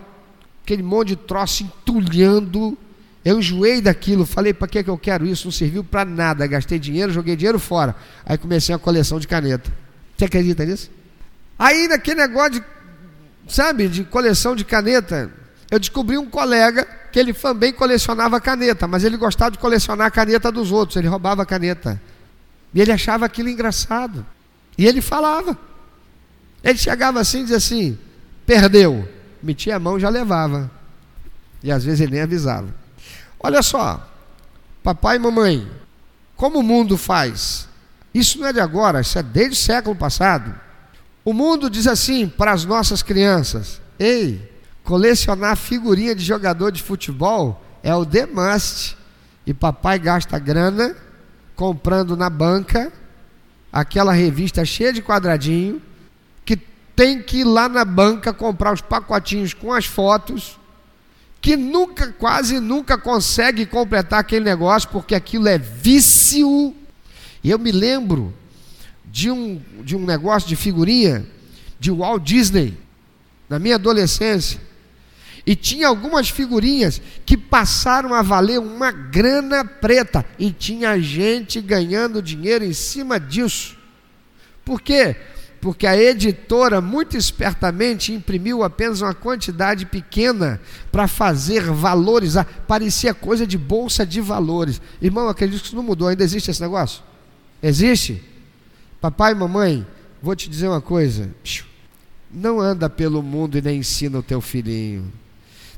[0.64, 2.76] aquele monte de troço entulhando.
[3.24, 5.46] Eu enjoei daquilo, falei, para que, que eu quero isso?
[5.46, 6.44] Não serviu para nada.
[6.44, 7.94] Gastei dinheiro, joguei dinheiro fora.
[8.24, 9.72] Aí comecei a coleção de caneta.
[10.16, 10.90] Você acredita nisso?
[11.56, 12.64] Aí naquele negócio de,
[13.46, 15.30] sabe, de coleção de caneta,
[15.70, 20.10] eu descobri um colega que ele também colecionava caneta, mas ele gostava de colecionar a
[20.10, 22.02] caneta dos outros, ele roubava a caneta.
[22.74, 24.26] E ele achava aquilo engraçado.
[24.76, 25.56] E ele falava.
[26.64, 27.98] Ele chegava assim e dizia assim:
[28.46, 29.06] Perdeu.
[29.42, 30.70] Metia a mão já levava.
[31.62, 32.68] E às vezes ele nem avisava.
[33.40, 34.08] Olha só,
[34.82, 35.70] papai e mamãe,
[36.36, 37.68] como o mundo faz
[38.14, 40.54] Isso não é de agora, isso é desde o século passado.
[41.24, 44.50] O mundo diz assim para as nossas crianças: ei,
[44.84, 48.96] colecionar figurinha de jogador de futebol é o Must.
[49.44, 50.96] E papai gasta grana
[51.54, 52.92] comprando na banca
[53.72, 55.80] aquela revista cheia de quadradinho
[56.96, 60.58] tem que ir lá na banca comprar os pacotinhos com as fotos
[61.40, 66.74] que nunca, quase nunca consegue completar aquele negócio porque aquilo é vício.
[67.44, 68.34] E eu me lembro
[69.04, 71.24] de um, de um negócio de figurinha
[71.78, 72.76] de Walt Disney
[73.48, 74.60] na minha adolescência
[75.46, 80.26] e tinha algumas figurinhas que passaram a valer uma grana preta.
[80.36, 83.78] E tinha gente ganhando dinheiro em cima disso.
[84.64, 85.14] Por quê?
[85.60, 90.60] Porque a editora, muito espertamente, imprimiu apenas uma quantidade pequena
[90.92, 92.44] para fazer valorizar.
[92.66, 94.80] Parecia coisa de bolsa de valores.
[95.00, 96.08] Irmão, acredito que isso não mudou.
[96.08, 97.02] Ainda existe esse negócio?
[97.62, 98.22] Existe?
[99.00, 99.86] Papai e mamãe,
[100.22, 101.30] vou te dizer uma coisa.
[102.30, 105.10] Não anda pelo mundo e nem ensina o teu filhinho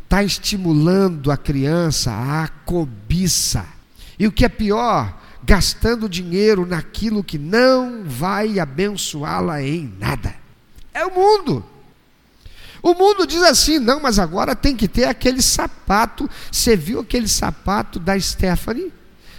[0.09, 3.67] está estimulando a criança à cobiça.
[4.19, 5.15] E o que é pior,
[5.49, 10.35] gastando dinheiro naquilo que não vai abençoá-la em nada.
[10.93, 11.65] É o mundo.
[12.83, 16.29] O mundo diz assim: não, mas agora tem que ter aquele sapato.
[16.53, 18.93] Você viu aquele sapato da Stephanie?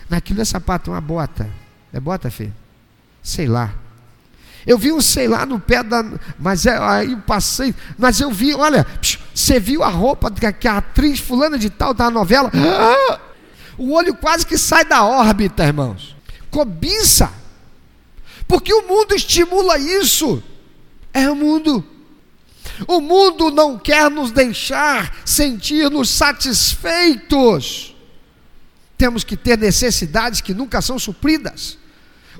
[0.09, 1.47] Naquilo é sapato, uma bota.
[1.93, 2.49] É bota, Fê?
[3.21, 3.71] Sei lá.
[4.65, 6.03] Eu vi um sei lá no pé da.
[6.39, 7.73] Mas é, aí eu passei.
[7.99, 8.85] Mas eu vi, olha,
[9.33, 12.51] você viu a roupa que a atriz fulana de tal da novela?
[12.55, 13.28] Ah!
[13.79, 16.13] O olho quase que sai da órbita, irmãos.
[16.51, 17.31] Cobiça.
[18.45, 20.43] Porque o mundo estimula isso.
[21.13, 21.83] É o mundo.
[22.85, 27.95] O mundo não quer nos deixar sentir-nos satisfeitos.
[28.97, 31.77] Temos que ter necessidades que nunca são supridas.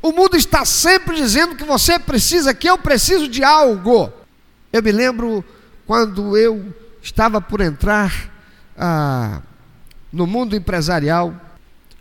[0.01, 4.11] O mundo está sempre dizendo que você precisa, que eu preciso de algo.
[4.73, 5.43] Eu me lembro
[5.87, 8.29] quando eu estava por entrar
[8.77, 9.41] ah,
[10.11, 11.33] no mundo empresarial,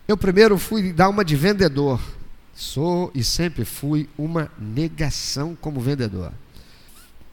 [0.07, 2.01] eu primeiro fui dar uma de vendedor.
[2.55, 6.33] Sou e sempre fui uma negação como vendedor.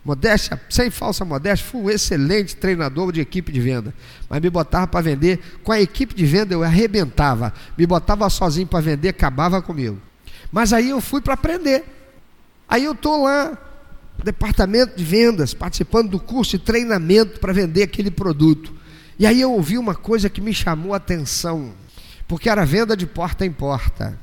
[0.04, 3.92] Modéstia, sem falsa modéstia, fui um excelente treinador de equipe de venda.
[4.30, 7.52] Mas me botava para vender, com a equipe de venda eu arrebentava.
[7.76, 9.98] Me botava sozinho para vender, acabava comigo.
[10.52, 11.84] Mas aí eu fui para aprender.
[12.68, 13.58] Aí eu estou lá,
[14.24, 18.74] departamento de vendas, participando do curso de treinamento para vender aquele produto.
[19.18, 21.74] E aí eu ouvi uma coisa que me chamou a atenção,
[22.28, 24.20] porque era venda de porta em porta.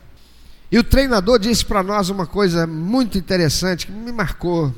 [0.70, 4.74] E o treinador disse para nós uma coisa muito interessante que me marcou.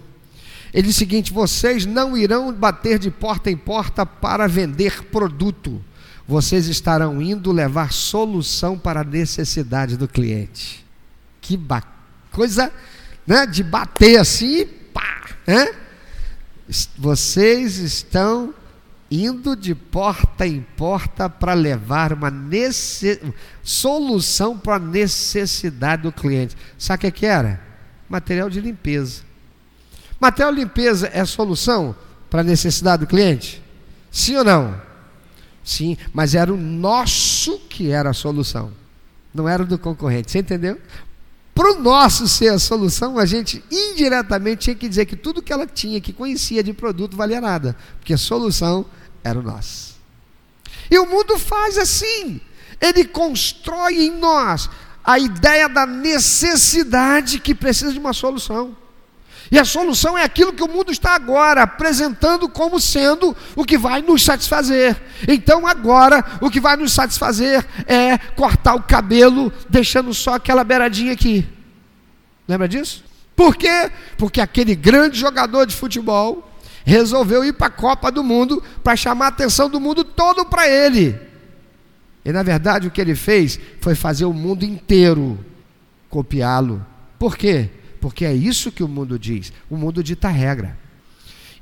[0.72, 5.82] Ele disse o seguinte: vocês não irão bater de porta em porta para vender produto,
[6.26, 10.84] vocês estarão indo levar solução para a necessidade do cliente
[11.44, 11.60] que
[12.32, 12.72] coisa
[13.26, 15.72] né, de bater assim, pá, né?
[16.96, 18.54] Vocês estão
[19.22, 22.32] indo de porta em porta para levar uma
[23.62, 26.56] solução para a necessidade do cliente.
[26.78, 27.60] Sabe o que, que era?
[28.08, 29.22] Material de limpeza.
[30.18, 31.94] Material de limpeza é solução
[32.28, 33.62] para a necessidade do cliente?
[34.10, 34.80] Sim ou não?
[35.62, 38.72] Sim, mas era o nosso que era a solução,
[39.32, 40.30] não era do concorrente.
[40.30, 40.78] Você entendeu?
[41.54, 45.52] Para o nosso ser a solução, a gente indiretamente tinha que dizer que tudo que
[45.52, 48.84] ela tinha, que conhecia de produto, valia nada, porque a solução
[49.24, 49.94] era nosso.
[50.90, 52.40] E o mundo faz assim,
[52.80, 54.68] ele constrói em nós
[55.02, 58.76] a ideia da necessidade que precisa de uma solução.
[59.50, 63.76] E a solução é aquilo que o mundo está agora apresentando como sendo o que
[63.76, 65.00] vai nos satisfazer.
[65.28, 71.12] Então, agora, o que vai nos satisfazer é cortar o cabelo, deixando só aquela beiradinha
[71.12, 71.46] aqui.
[72.48, 73.04] Lembra disso?
[73.36, 73.90] Por quê?
[74.16, 76.50] Porque aquele grande jogador de futebol
[76.84, 80.68] resolveu ir para a Copa do Mundo para chamar a atenção do mundo todo para
[80.68, 81.18] ele.
[82.24, 85.38] E na verdade o que ele fez foi fazer o mundo inteiro
[86.08, 86.84] copiá-lo.
[87.18, 87.70] Por quê?
[88.04, 89.50] porque é isso que o mundo diz.
[89.70, 90.78] O mundo dita regra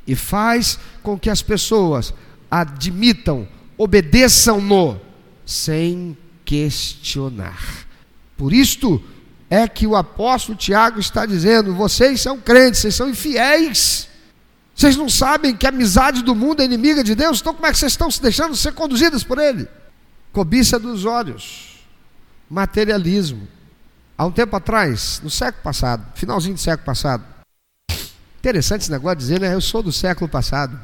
[0.04, 2.12] e faz com que as pessoas
[2.50, 3.46] admitam,
[3.78, 5.00] obedeçam-no
[5.46, 7.86] sem questionar.
[8.36, 9.00] Por isto
[9.48, 14.08] é que o apóstolo Tiago está dizendo: vocês são crentes, vocês são infiéis.
[14.82, 17.40] Vocês não sabem que a amizade do mundo é inimiga de Deus?
[17.40, 19.68] Então, como é que vocês estão se deixando ser conduzidos por ele?
[20.32, 21.86] Cobiça dos olhos,
[22.50, 23.46] materialismo,
[24.18, 27.22] há um tempo atrás, no século passado, finalzinho do século passado.
[28.40, 29.54] Interessante esse negócio de dizer, né?
[29.54, 30.76] Eu sou do século passado.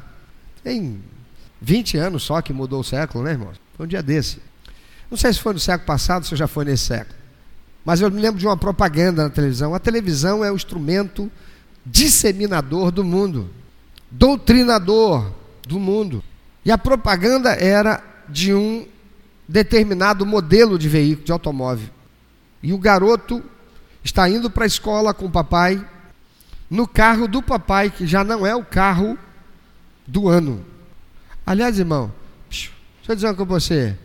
[0.62, 1.02] Tem
[1.60, 3.60] 20 anos só que mudou o século, né, irmãos?
[3.76, 4.40] Foi um dia desse.
[5.10, 7.18] Não sei se foi no século passado, se já foi nesse século.
[7.84, 9.74] Mas eu me lembro de uma propaganda na televisão.
[9.74, 11.28] A televisão é o instrumento
[11.84, 13.50] disseminador do mundo,
[14.10, 15.32] doutrinador
[15.66, 16.22] do mundo.
[16.64, 18.86] E a propaganda era de um
[19.46, 21.88] determinado modelo de veículo, de automóvel.
[22.62, 23.42] E o garoto
[24.02, 25.84] está indo para a escola com o papai,
[26.68, 29.16] no carro do papai, que já não é o carro
[30.06, 30.64] do ano.
[31.46, 32.12] Aliás, irmão,
[32.50, 32.70] deixa
[33.08, 33.98] eu dizer uma coisa para você.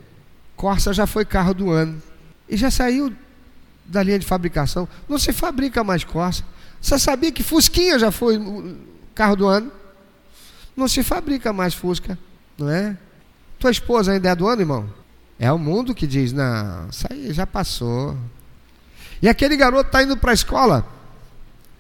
[0.56, 2.02] Corsa já foi carro do ano.
[2.48, 3.14] E já saiu
[3.86, 4.88] da linha de fabricação.
[5.10, 6.44] Não se fabrica mais Corsa.
[6.80, 8.40] Você sabia que Fusquinha já foi
[9.14, 9.72] carro do ano?
[10.76, 12.18] Não se fabrica mais Fusca,
[12.58, 12.98] não é?
[13.60, 14.90] Tua esposa ainda é do ano, irmão?
[15.40, 18.18] É o mundo que diz, não, isso aí já passou.
[19.22, 20.86] E aquele garoto está indo para a escola.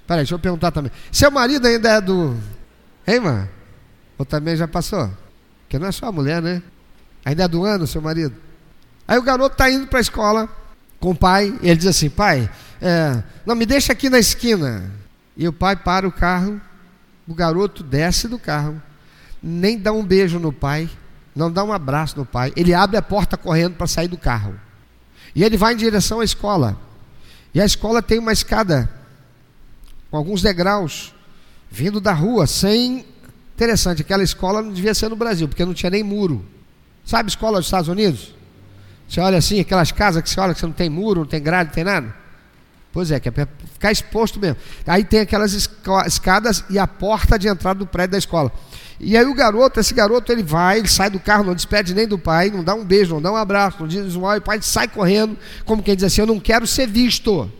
[0.08, 0.92] Peraí, deixa eu perguntar também.
[1.12, 2.36] Seu marido ainda é do.
[3.08, 3.50] Hein, mano?
[4.18, 5.10] Ou também já passou?
[5.64, 6.62] Porque não é só a mulher, né?
[7.26, 8.36] Ainda é do ano, seu marido.
[9.08, 10.50] Aí o garoto está indo para a escola
[11.00, 12.50] com o pai, ele diz assim: pai,
[12.82, 14.90] é, não me deixa aqui na esquina.
[15.36, 16.62] E o pai para o carro,
[17.28, 18.82] o garoto desce do carro,
[19.42, 20.90] nem dá um beijo no pai,
[21.36, 24.60] não dá um abraço no pai, ele abre a porta correndo para sair do carro.
[25.36, 26.78] E ele vai em direção à escola.
[27.54, 28.90] E a escola tem uma escada
[30.10, 31.14] com alguns degraus
[31.70, 33.06] vindo da rua, sem
[33.56, 36.46] interessante, aquela escola não devia ser no Brasil, porque não tinha nem muro.
[37.04, 38.34] Sabe escola dos Estados Unidos?
[39.08, 41.42] Você olha assim, aquelas casas que você olha que você não tem muro, não tem
[41.42, 42.23] grade, não tem nada.
[42.94, 44.56] Pois é, que é para ficar exposto mesmo.
[44.86, 45.52] Aí tem aquelas
[46.06, 48.52] escadas e a porta de entrada do prédio da escola.
[49.00, 52.08] E aí o garoto, esse garoto, ele vai, ele sai do carro, não despede nem
[52.08, 54.42] do pai, não dá um beijo, não dá um abraço, não diz um oi, o
[54.42, 57.52] pai sai correndo, como quem diz assim, eu não quero ser visto.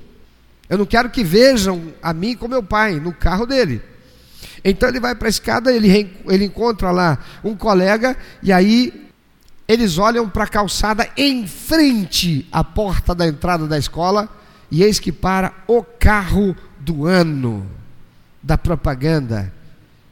[0.69, 3.82] Eu não quero que vejam a mim com meu pai, no carro dele.
[4.63, 9.10] Então ele vai para a escada, ele, ele encontra lá um colega, e aí
[9.67, 14.42] eles olham para a calçada em frente à porta da entrada da escola
[14.73, 17.63] e eis que para o carro do ano
[18.41, 19.53] da propaganda.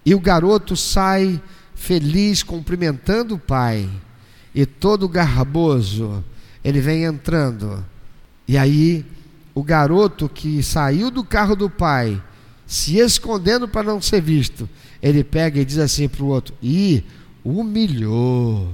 [0.05, 1.41] E o garoto sai
[1.73, 3.89] feliz cumprimentando o pai
[4.53, 6.23] e todo garboso.
[6.63, 7.83] Ele vem entrando.
[8.47, 9.03] E aí
[9.55, 12.21] o garoto que saiu do carro do pai,
[12.67, 14.69] se escondendo para não ser visto,
[15.01, 17.03] ele pega e diz assim para o outro: "E
[17.43, 18.71] humilhou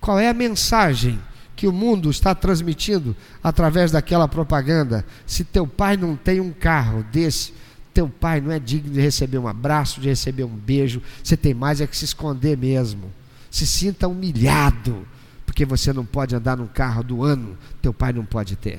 [0.00, 1.18] qual é a mensagem
[1.58, 5.04] que o mundo está transmitindo através daquela propaganda?
[5.26, 7.52] Se teu pai não tem um carro desse,
[7.92, 11.52] teu pai não é digno de receber um abraço, de receber um beijo, você tem
[11.52, 13.12] mais é que se esconder mesmo.
[13.50, 15.04] Se sinta humilhado,
[15.44, 18.78] porque você não pode andar num carro do ano, teu pai não pode ter.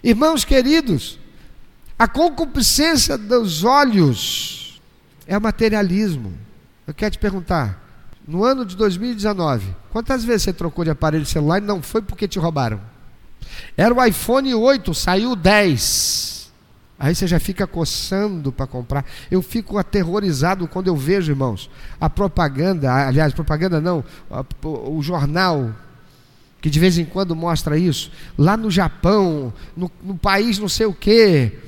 [0.00, 1.18] Irmãos queridos,
[1.98, 4.80] a concupiscência dos olhos
[5.26, 6.32] é o materialismo.
[6.86, 7.83] Eu quero te perguntar,
[8.26, 12.26] no ano de 2019, quantas vezes você trocou de aparelho celular e não foi porque
[12.26, 12.80] te roubaram?
[13.76, 16.52] Era o iPhone 8, saiu 10.
[16.98, 19.04] Aí você já fica coçando para comprar.
[19.30, 21.68] Eu fico aterrorizado quando eu vejo, irmãos,
[22.00, 24.04] a propaganda, aliás, propaganda não,
[24.62, 25.74] o jornal
[26.64, 30.86] que de vez em quando mostra isso, lá no Japão, no, no país não sei
[30.86, 31.58] o quê,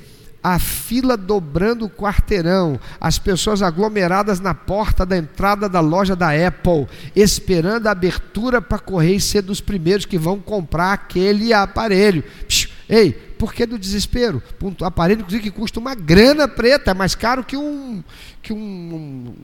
[0.47, 6.29] a fila dobrando o quarteirão, as pessoas aglomeradas na porta da entrada da loja da
[6.29, 12.23] Apple, esperando a abertura para correr e ser dos primeiros que vão comprar aquele aparelho.
[12.47, 14.41] Psh, ei, por que do desespero?
[14.63, 18.01] Um aparelho, inclusive, que custa uma grana preta, é mais caro que um,
[18.41, 19.35] que um,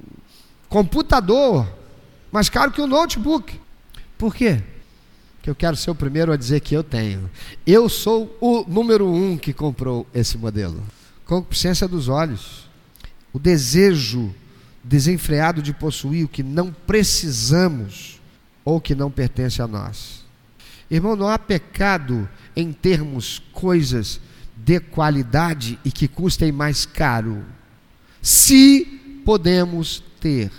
[0.70, 1.68] computador,
[2.32, 3.60] mais caro que um notebook.
[4.18, 4.64] Por quê?
[5.44, 7.30] Que eu quero ser o primeiro a dizer que eu tenho.
[7.68, 10.82] Eu sou o número um que comprou esse modelo.
[11.26, 12.70] Concupiscência dos olhos.
[13.34, 14.34] O desejo
[14.82, 18.22] desenfreado de possuir o que não precisamos
[18.64, 20.24] ou que não pertence a nós.
[20.90, 24.22] Irmão, não há pecado em termos coisas
[24.56, 27.44] de qualidade e que custem mais caro.
[28.22, 28.86] Se
[29.26, 30.50] podemos ter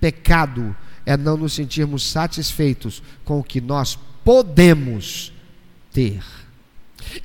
[0.00, 5.32] pecado é não nos sentirmos satisfeitos com o que nós podemos
[5.92, 6.22] ter.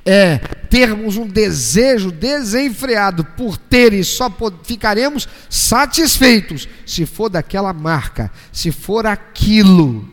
[0.04, 4.30] É termos um desejo desenfreado por ter e só
[4.62, 10.08] ficaremos satisfeitos se for daquela marca, se for aquilo.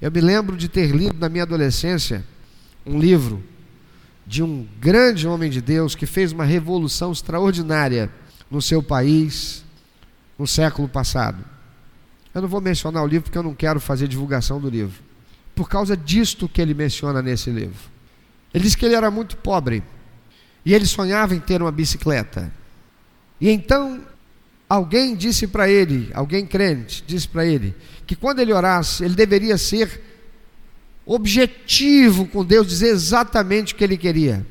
[0.00, 2.24] Eu me lembro de ter lido na minha adolescência
[2.84, 3.42] um livro
[4.26, 8.10] de um grande homem de Deus que fez uma revolução extraordinária
[8.50, 9.64] no seu país
[10.38, 11.55] no século passado.
[12.36, 15.02] Eu não vou mencionar o livro porque eu não quero fazer divulgação do livro.
[15.54, 17.78] Por causa disto que ele menciona nesse livro.
[18.52, 19.82] Ele diz que ele era muito pobre
[20.62, 22.52] e ele sonhava em ter uma bicicleta.
[23.40, 24.02] E então
[24.68, 27.74] alguém disse para ele, alguém crente, disse para ele,
[28.06, 29.98] que quando ele orasse, ele deveria ser
[31.06, 34.46] objetivo com Deus, dizer exatamente o que ele queria.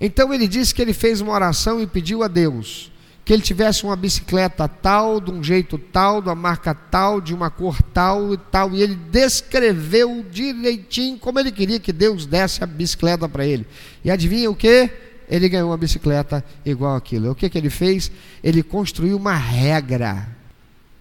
[0.00, 2.92] Então ele disse que ele fez uma oração e pediu a Deus
[3.28, 7.50] que ele tivesse uma bicicleta tal, de um jeito tal, uma marca tal, de uma
[7.50, 12.66] cor tal e tal, e ele descreveu direitinho como ele queria que Deus desse a
[12.66, 13.66] bicicleta para ele.
[14.02, 14.88] E adivinha o que?
[15.28, 17.30] Ele ganhou uma bicicleta igual aquilo.
[17.32, 18.10] O que, que ele fez?
[18.42, 20.26] Ele construiu uma regra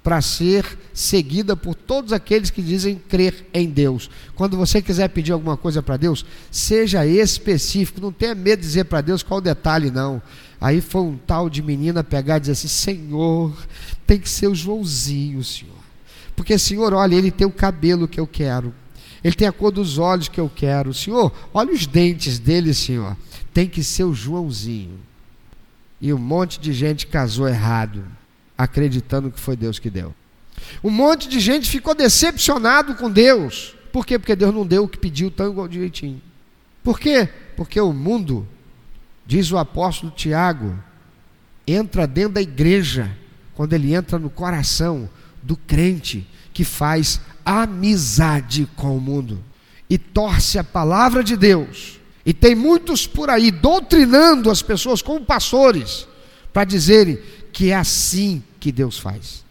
[0.08, 4.10] para ser seguida por todos aqueles que dizem crer em Deus.
[4.36, 8.86] Quando você quiser pedir alguma coisa para Deus, seja específico, não tenha medo de dizer
[8.86, 10.22] para Deus qual detalhe, não.
[10.62, 13.54] Aí foi um tal de menina pegar e dizer assim: Senhor,
[14.06, 15.76] tem que ser o Joãozinho, Senhor.
[16.38, 18.74] Porque, Senhor, olha, ele tem o cabelo que eu quero,
[19.22, 20.94] ele tem a cor dos olhos que eu quero.
[20.94, 23.18] Senhor, olha os dentes dele, Senhor.
[23.54, 25.02] Tem que ser o Joãozinho.
[26.00, 28.06] E um monte de gente casou errado
[28.58, 30.14] acreditando que foi Deus que deu.
[30.84, 33.76] Um monte de gente ficou decepcionado com Deus.
[33.92, 34.18] Por quê?
[34.18, 36.22] Porque Deus não deu o que pediu tão direitinho.
[36.84, 37.30] Por quê?
[37.56, 38.48] Porque o mundo,
[39.26, 40.78] diz o apóstolo Tiago,
[41.66, 43.16] entra dentro da igreja
[43.54, 45.10] quando ele entra no coração
[45.42, 49.44] do crente que faz amizade com o mundo
[49.90, 52.00] e torce a palavra de Deus.
[52.26, 56.08] E tem muitos por aí doutrinando as pessoas como pastores
[56.52, 57.20] para dizerem
[57.58, 59.44] que é assim que Deus faz.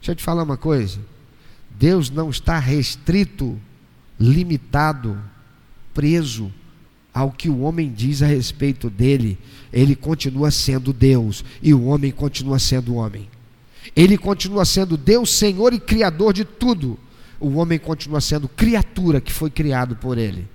[0.00, 0.98] Deixa eu te falar uma coisa.
[1.78, 3.60] Deus não está restrito,
[4.18, 5.22] limitado,
[5.92, 6.50] preso
[7.12, 9.36] ao que o homem diz a respeito dele.
[9.70, 13.28] Ele continua sendo Deus e o homem continua sendo homem.
[13.94, 16.98] Ele continua sendo Deus, Senhor e Criador de tudo.
[17.38, 20.48] O homem continua sendo criatura que foi criado por ele.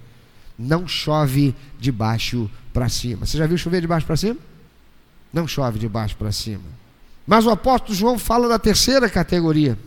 [0.58, 3.28] Não chove de baixo para cima.
[3.28, 4.39] Você já viu chover de baixo para cima?
[5.32, 6.64] Não chove de baixo para cima.
[7.26, 9.78] Mas o apóstolo João fala da terceira categoria.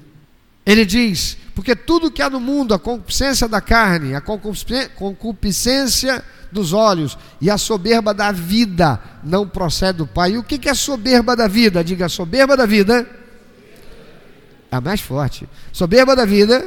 [0.66, 6.22] Ele diz: porque tudo que há no mundo, a concupiscência da carne, a concupiscência
[6.52, 10.32] dos olhos e a soberba da vida não procede do Pai.
[10.32, 11.82] E o que é soberba da vida?
[11.82, 13.08] Diga soberba da vida.
[14.70, 15.48] A mais forte.
[15.72, 16.64] Soberba da vida.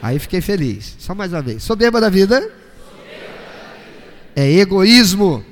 [0.00, 0.96] Aí fiquei feliz.
[0.98, 1.62] Só mais uma vez.
[1.62, 2.50] Soberba da vida.
[4.34, 5.44] É egoísmo.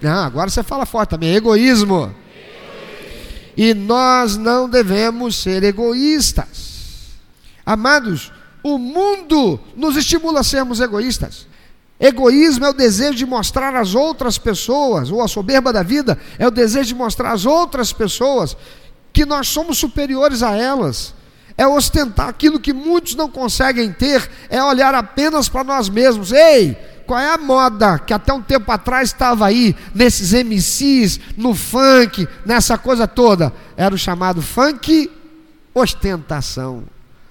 [0.00, 1.30] Não, agora você fala forte também.
[1.30, 2.14] É egoísmo.
[3.56, 7.14] E nós não devemos ser egoístas.
[7.64, 8.30] Amados,
[8.62, 11.46] o mundo nos estimula a sermos egoístas.
[11.98, 16.46] Egoísmo é o desejo de mostrar às outras pessoas, ou a soberba da vida é
[16.46, 18.56] o desejo de mostrar às outras pessoas
[19.12, 21.14] que nós somos superiores a elas.
[21.56, 26.32] É ostentar aquilo que muitos não conseguem ter, é olhar apenas para nós mesmos.
[26.32, 26.76] Ei,
[27.06, 32.28] qual é a moda que até um tempo atrás estava aí, nesses MCs, no funk,
[32.44, 33.52] nessa coisa toda?
[33.76, 35.10] Era o chamado funk
[35.72, 36.84] ostentação.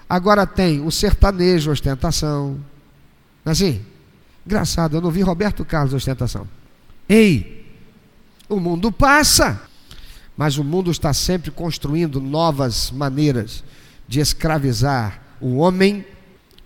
[0.10, 2.58] Agora tem o sertanejo ostentação.
[3.46, 3.86] É assim?
[4.46, 6.48] Engraçado, eu não vi Roberto Carlos ostentação.
[7.10, 7.76] Ei,
[8.48, 9.62] o mundo passa,
[10.38, 13.64] mas o mundo está sempre construindo novas maneiras
[14.08, 16.06] de escravizar o homem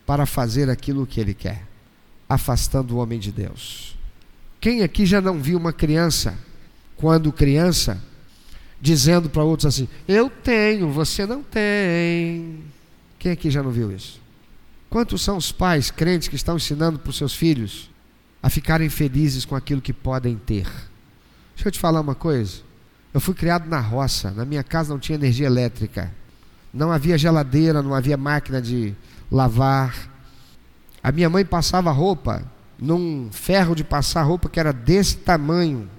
[0.05, 1.68] para fazer aquilo que ele quer
[2.29, 3.97] afastando o homem de Deus.
[4.61, 6.37] Quem aqui já não viu uma criança,
[6.95, 8.01] quando criança,
[8.79, 12.63] dizendo para outros assim: Eu tenho, você não tem.
[13.17, 14.21] Quem aqui já não viu isso?
[14.89, 17.89] Quantos são os pais crentes que estão ensinando para os seus filhos
[18.41, 20.67] a ficarem felizes com aquilo que podem ter?
[21.55, 22.61] Deixa eu te falar uma coisa.
[23.13, 26.11] Eu fui criado na roça, na minha casa não tinha energia elétrica,
[26.73, 28.95] não havia geladeira, não havia máquina de
[29.31, 30.09] lavar,
[31.03, 32.43] a minha mãe passava roupa
[32.77, 35.89] num ferro de passar roupa que era desse tamanho.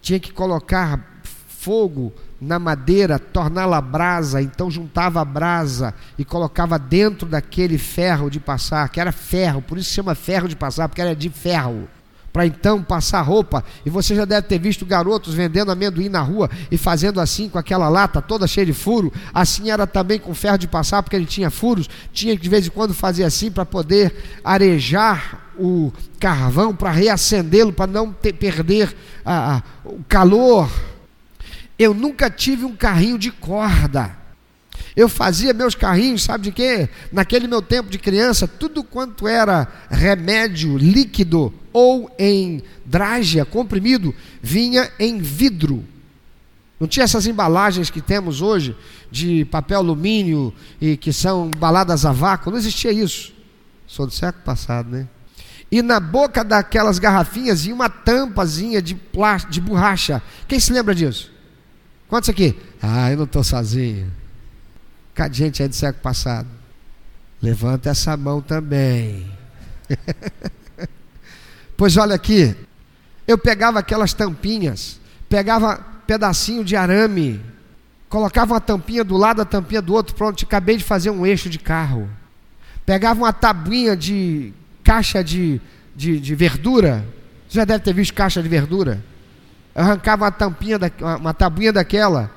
[0.00, 7.26] Tinha que colocar fogo na madeira, torná-la brasa, então juntava a brasa e colocava dentro
[7.26, 11.00] daquele ferro de passar, que era ferro, por isso se chama ferro de passar, porque
[11.00, 11.88] era de ferro
[12.34, 13.64] para então passar roupa.
[13.86, 17.58] E você já deve ter visto garotos vendendo amendoim na rua e fazendo assim com
[17.58, 19.12] aquela lata toda cheia de furo.
[19.32, 21.88] Assim era também com ferro de passar, porque ele tinha furos.
[22.12, 27.72] Tinha que de vez em quando fazer assim para poder arejar o carvão, para reacendê-lo,
[27.72, 28.92] para não ter, perder
[29.84, 30.68] o calor.
[31.78, 34.23] Eu nunca tive um carrinho de corda.
[34.96, 36.88] Eu fazia meus carrinhos, sabe de quê?
[37.10, 44.90] Naquele meu tempo de criança, tudo quanto era remédio líquido ou em drágia, comprimido, vinha
[44.98, 45.84] em vidro.
[46.78, 48.76] Não tinha essas embalagens que temos hoje
[49.10, 53.32] de papel alumínio e que são embaladas a vácuo, não existia isso.
[53.86, 55.08] Sou do século passado, né?
[55.70, 60.22] E na boca daquelas garrafinhas ia uma tampazinha de, plástico, de borracha.
[60.46, 61.32] Quem se lembra disso?
[62.08, 62.56] Quantos aqui?
[62.80, 64.10] Ah, eu não estou sozinho.
[65.14, 66.48] Cadê gente aí do século passado?
[67.40, 69.30] Levanta essa mão também.
[71.76, 72.56] pois olha aqui,
[73.26, 77.40] eu pegava aquelas tampinhas, pegava pedacinho de arame,
[78.08, 81.48] colocava uma tampinha do lado, a tampinha do outro, pronto, acabei de fazer um eixo
[81.48, 82.08] de carro.
[82.84, 84.52] Pegava uma tabuinha de
[84.82, 85.60] caixa de,
[85.96, 87.06] de, de verdura,
[87.48, 89.02] você já deve ter visto caixa de verdura.
[89.74, 92.30] Eu arrancava uma tampinha, da, uma tabuinha daquela,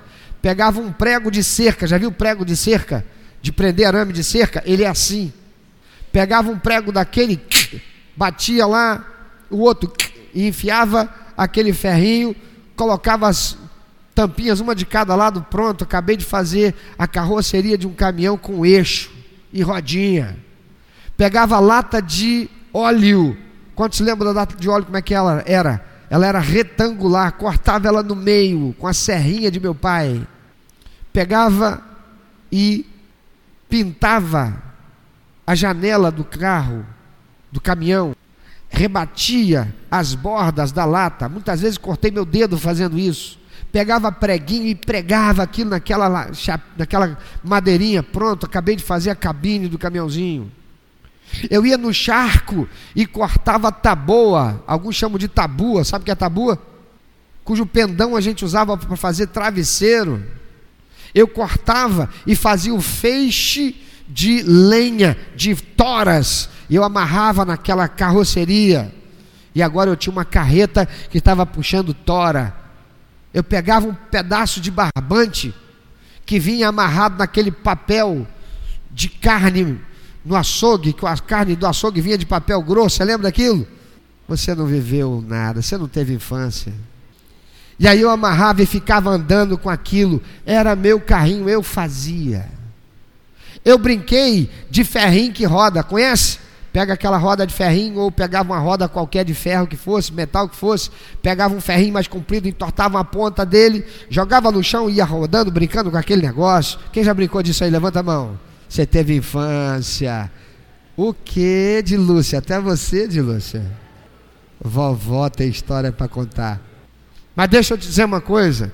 [0.48, 3.06] pegava um prego de cerca, já viu prego de cerca?
[3.42, 4.64] De prender arame de cerca?
[4.66, 5.34] Ele é assim.
[6.10, 7.38] Pegava um prego daquele,
[8.16, 9.06] batia lá,
[9.50, 9.92] o outro,
[10.34, 12.34] e enfiava aquele ferrinho,
[12.78, 13.58] colocava as
[14.16, 15.84] tampinhas, uma de cada lado, pronto.
[15.84, 19.12] Acabei de fazer a carroceria de um caminhão com eixo
[19.52, 20.38] e rodinha.
[21.18, 23.36] Pegava lata de óleo.
[23.76, 24.86] Quantos lembram da lata de óleo?
[24.86, 25.86] Como é que ela era?
[26.10, 30.26] Ela era retangular, cortava ela no meio com a serrinha de meu pai.
[31.12, 31.84] Pegava
[32.52, 32.86] e
[33.70, 34.62] pintava
[35.46, 36.86] a janela do carro,
[37.52, 38.16] do caminhão
[38.70, 41.30] rebatia as bordas da lata.
[41.30, 43.40] Muitas vezes cortei meu dedo fazendo isso.
[43.72, 46.30] Pegava preguinho e pregava aquilo naquela,
[46.78, 48.02] naquela madeirinha.
[48.04, 50.52] Pronto, acabei de fazer a cabine do caminhãozinho.
[51.50, 54.64] Eu ia no charco e cortava taboa.
[54.66, 55.84] Alguns chamam de tabua.
[55.84, 56.62] Sabe o que é tabua?
[57.44, 60.24] Cujo pendão a gente usava para fazer travesseiro.
[61.14, 63.76] Eu cortava e fazia o feixe
[64.08, 68.94] de lenha, de toras e eu amarrava naquela carroceria.
[69.56, 72.54] E agora eu tinha uma carreta que estava puxando tora.
[73.34, 75.54] Eu pegava um pedaço de barbante
[76.26, 78.28] que vinha amarrado naquele papel
[78.92, 79.80] de carne
[80.26, 82.98] no açougue, que a carne do açougue vinha de papel grosso.
[82.98, 83.66] Você lembra daquilo?
[84.28, 86.74] Você não viveu nada, você não teve infância.
[87.80, 90.22] E aí eu amarrava e ficava andando com aquilo.
[90.46, 92.46] Era meu carrinho, eu fazia.
[93.64, 96.40] Eu brinquei de ferrinho que roda, conhece?
[96.78, 100.48] pega aquela roda de ferrinho ou pegava uma roda qualquer de ferro que fosse, metal
[100.48, 100.92] que fosse,
[101.24, 105.50] pegava um ferrinho mais comprido, entortava a ponta dele, jogava no chão e ia rodando,
[105.50, 106.78] brincando com aquele negócio.
[106.92, 107.72] Quem já brincou disso aí?
[107.72, 108.40] Levanta a mão.
[108.70, 110.30] Você teve infância.
[110.96, 112.38] O que de Lúcia?
[112.38, 113.66] Até você, de Lúcia.
[114.64, 116.62] Vovó tem história para contar.
[117.38, 118.74] Mas deixa eu te dizer uma coisa.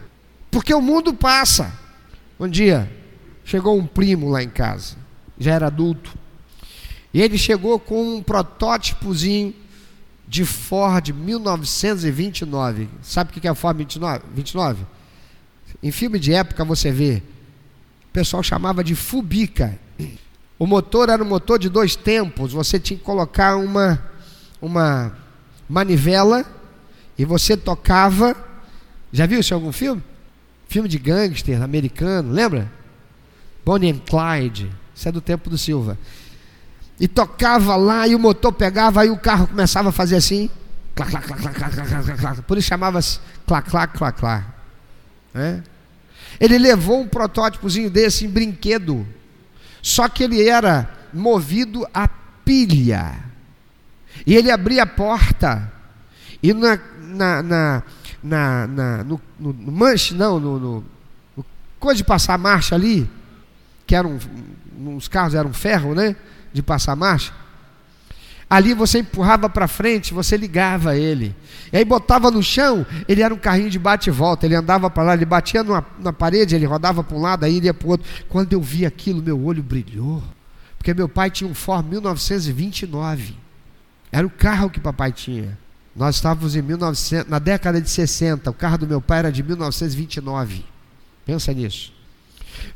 [0.50, 1.74] Porque o mundo passa.
[2.40, 2.90] Um dia
[3.44, 4.96] chegou um primo lá em casa,
[5.38, 6.18] já era adulto.
[7.14, 9.54] E ele chegou com um protótipozinho
[10.26, 12.88] de Ford 1929.
[13.02, 14.24] Sabe o que é a Ford 29?
[14.34, 14.86] 29?
[15.82, 17.22] Em filme de época você vê,
[18.06, 19.78] o pessoal chamava de Fubica.
[20.58, 24.02] O motor era um motor de dois tempos, você tinha que colocar uma,
[24.62, 25.18] uma
[25.68, 26.46] manivela
[27.18, 28.53] e você tocava.
[29.14, 30.04] Já viu isso em algum filme?
[30.68, 32.70] Filme de gangster americano, lembra?
[33.64, 35.98] Bonnie and Clyde, isso é do tempo do Silva
[37.00, 40.50] e tocava lá e o motor pegava, aí o carro começava a fazer assim.
[40.96, 44.46] Clac, clac, clac, clac, clac, clac, Por isso chamava-se clac, clac, clac, clac.
[45.34, 45.62] É?
[46.40, 49.06] Ele levou um protótipozinho desse em brinquedo.
[49.82, 53.16] Só que ele era movido a pilha.
[54.26, 55.72] E ele abria a porta.
[56.42, 57.84] E na, na, na,
[58.24, 60.84] na, na no, no, no, manche, não, no, no,
[61.38, 61.46] no
[61.80, 63.10] coisa de passar marcha ali,
[63.86, 64.18] que eram,
[64.78, 66.16] uns carros eram ferro, né?
[66.54, 67.34] de passar marcha,
[68.50, 71.36] ali você empurrava para frente, você ligava ele.
[71.72, 74.90] E aí botava no chão, ele era um carrinho de bate e volta, ele andava
[74.90, 77.88] para lá, ele batia numa, na parede, ele rodava para um lado, aí ia para
[77.88, 78.08] o outro.
[78.30, 80.24] Quando eu vi aquilo, meu olho brilhou.
[80.78, 83.36] Porque meu pai tinha um Ford 1929.
[84.12, 85.58] Era o carro que papai tinha.
[85.96, 89.44] Nós estávamos em 1900, na década de 60, o carro do meu pai era de
[89.44, 90.66] 1929.
[91.26, 91.94] Pensa nisso.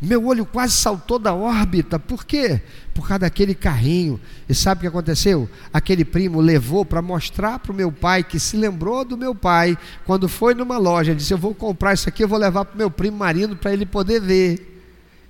[0.02, 2.00] Meu olho quase saltou da órbita.
[2.00, 2.62] Por quê?
[2.94, 4.20] Por causa daquele carrinho.
[4.48, 5.50] E sabe o que aconteceu?
[5.74, 9.78] Aquele primo levou para mostrar para o meu pai, que se lembrou do meu pai,
[10.06, 12.78] quando foi numa loja, disse: Eu vou comprar isso aqui, eu vou levar para o
[12.78, 14.76] meu primo Marino para ele poder ver.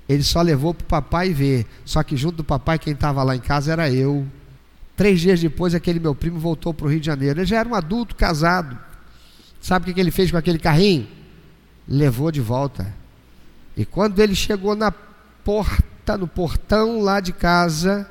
[0.07, 1.65] Ele só levou para o papai ver.
[1.83, 4.25] Só que junto do papai, quem estava lá em casa era eu.
[4.97, 7.39] Três dias depois, aquele meu primo voltou para o Rio de Janeiro.
[7.39, 8.75] Ele já era um adulto casado.
[9.61, 11.07] Sabe o que ele fez com aquele carrinho?
[11.87, 12.91] Levou de volta.
[13.77, 18.09] E quando ele chegou na porta, no portão lá de casa,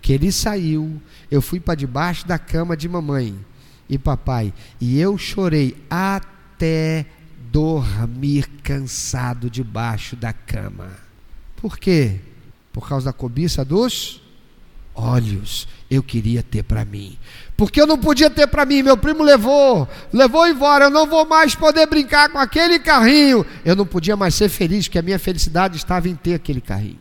[0.00, 3.36] que ele saiu, eu fui para debaixo da cama de mamãe
[3.86, 7.04] e papai, e eu chorei até
[7.50, 10.88] dormir cansado debaixo da cama.
[11.56, 12.20] Por quê?
[12.72, 14.22] Por causa da cobiça dos
[14.94, 17.18] olhos eu queria ter para mim.
[17.56, 21.26] Porque eu não podia ter para mim, meu primo levou, levou embora, eu não vou
[21.26, 23.44] mais poder brincar com aquele carrinho.
[23.64, 26.98] Eu não podia mais ser feliz, porque a minha felicidade estava em ter aquele carrinho.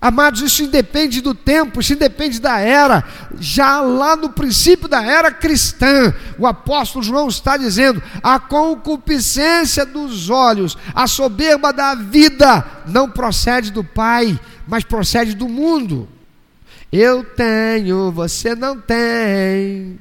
[0.00, 3.04] Amados, isso independe do tempo, isso independe da era.
[3.40, 10.28] Já lá no princípio da era cristã, o apóstolo João está dizendo: a concupiscência dos
[10.28, 16.06] olhos, a soberba da vida, não procede do Pai, mas procede do mundo.
[16.96, 19.98] Eu tenho, você não tem.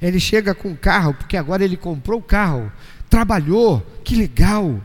[0.00, 2.72] Ele chega com o carro, porque agora ele comprou o carro,
[3.08, 4.82] trabalhou, que legal.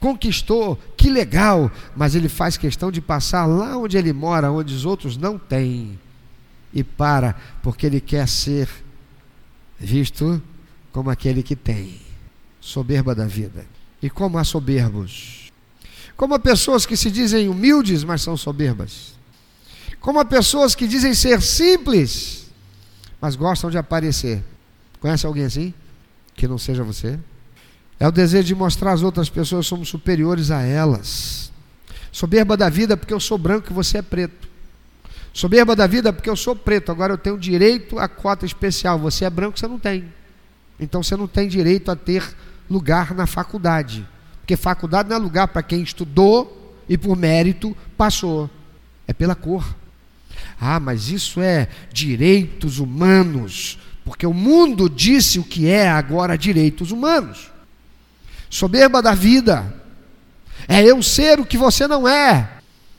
[0.00, 4.84] Conquistou, que legal, mas ele faz questão de passar lá onde ele mora, onde os
[4.84, 5.96] outros não têm,
[6.74, 8.68] e para, porque ele quer ser
[9.78, 10.42] visto
[10.90, 12.00] como aquele que tem,
[12.60, 13.64] soberba da vida.
[14.02, 15.52] E como há soberbos,
[16.16, 19.17] como há pessoas que se dizem humildes, mas são soberbas,
[20.00, 22.50] como há pessoas que dizem ser simples,
[23.20, 24.42] mas gostam de aparecer.
[25.00, 25.74] Conhece alguém assim?
[26.34, 27.18] Que não seja você?
[28.00, 31.52] É o desejo de mostrar às outras pessoas que somos superiores a elas.
[32.12, 34.48] Soberba da vida porque eu sou branco e você é preto.
[35.32, 38.98] Soberba da vida porque eu sou preto, agora eu tenho direito a cota especial.
[38.98, 40.12] Você é branco, você não tem.
[40.78, 42.24] Então você não tem direito a ter
[42.70, 44.06] lugar na faculdade.
[44.40, 48.48] Porque faculdade não é lugar para quem estudou e por mérito passou.
[49.06, 49.76] É pela cor.
[50.60, 53.78] Ah, mas isso é direitos humanos.
[54.04, 57.50] Porque o mundo disse o que é agora direitos humanos
[58.50, 59.74] soberba da vida,
[60.66, 62.48] é eu ser o que você não é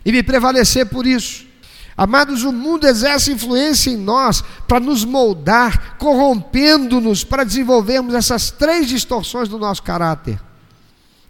[0.05, 1.47] e me prevalecer por isso.
[1.95, 8.87] Amados, o mundo exerce influência em nós para nos moldar, corrompendo-nos para desenvolvermos essas três
[8.87, 10.39] distorções do nosso caráter.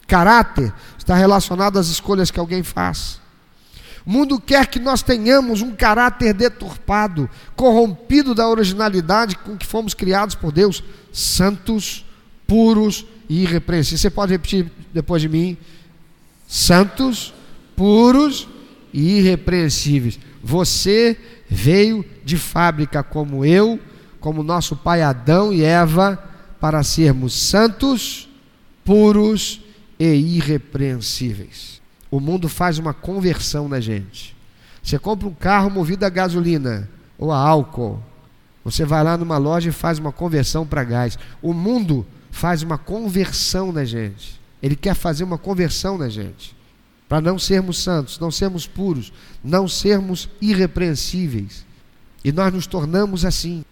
[0.06, 3.20] Caráter está relacionado às escolhas que alguém faz.
[4.10, 10.34] Mundo quer que nós tenhamos um caráter deturpado, corrompido da originalidade com que fomos criados
[10.34, 10.84] por Deus,
[11.14, 12.04] santos,
[12.48, 14.02] puros e irrepreensíveis.
[14.02, 15.56] Você pode repetir depois de mim?
[16.48, 17.36] Santos,
[17.76, 18.48] puros
[18.92, 20.20] e irrepreensíveis.
[20.44, 21.16] Você
[21.48, 23.80] veio de fábrica como eu,
[24.20, 26.18] como nosso pai Adão e Eva,
[26.60, 28.28] para sermos santos,
[28.84, 29.62] puros
[30.00, 31.79] e irrepreensíveis.
[32.12, 34.36] O mundo faz uma conversão na gente.
[34.82, 38.02] Você compra um carro movido a gasolina ou a álcool.
[38.64, 41.18] Você vai lá numa loja e faz uma conversão para gás.
[41.42, 44.40] O mundo faz uma conversão na gente.
[44.62, 46.56] Ele quer fazer uma conversão na gente.
[47.08, 49.12] Para não sermos santos, não sermos puros,
[49.44, 51.66] não sermos irrepreensíveis.
[52.24, 53.64] E nós nos tornamos assim,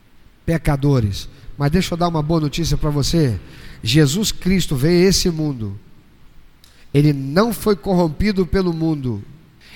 [0.46, 1.30] pecadores.
[1.58, 3.40] Mas deixa eu dar uma boa notícia para você.
[3.84, 5.80] Jesus Cristo veio a esse mundo.
[6.94, 9.24] Ele não foi corrompido pelo mundo.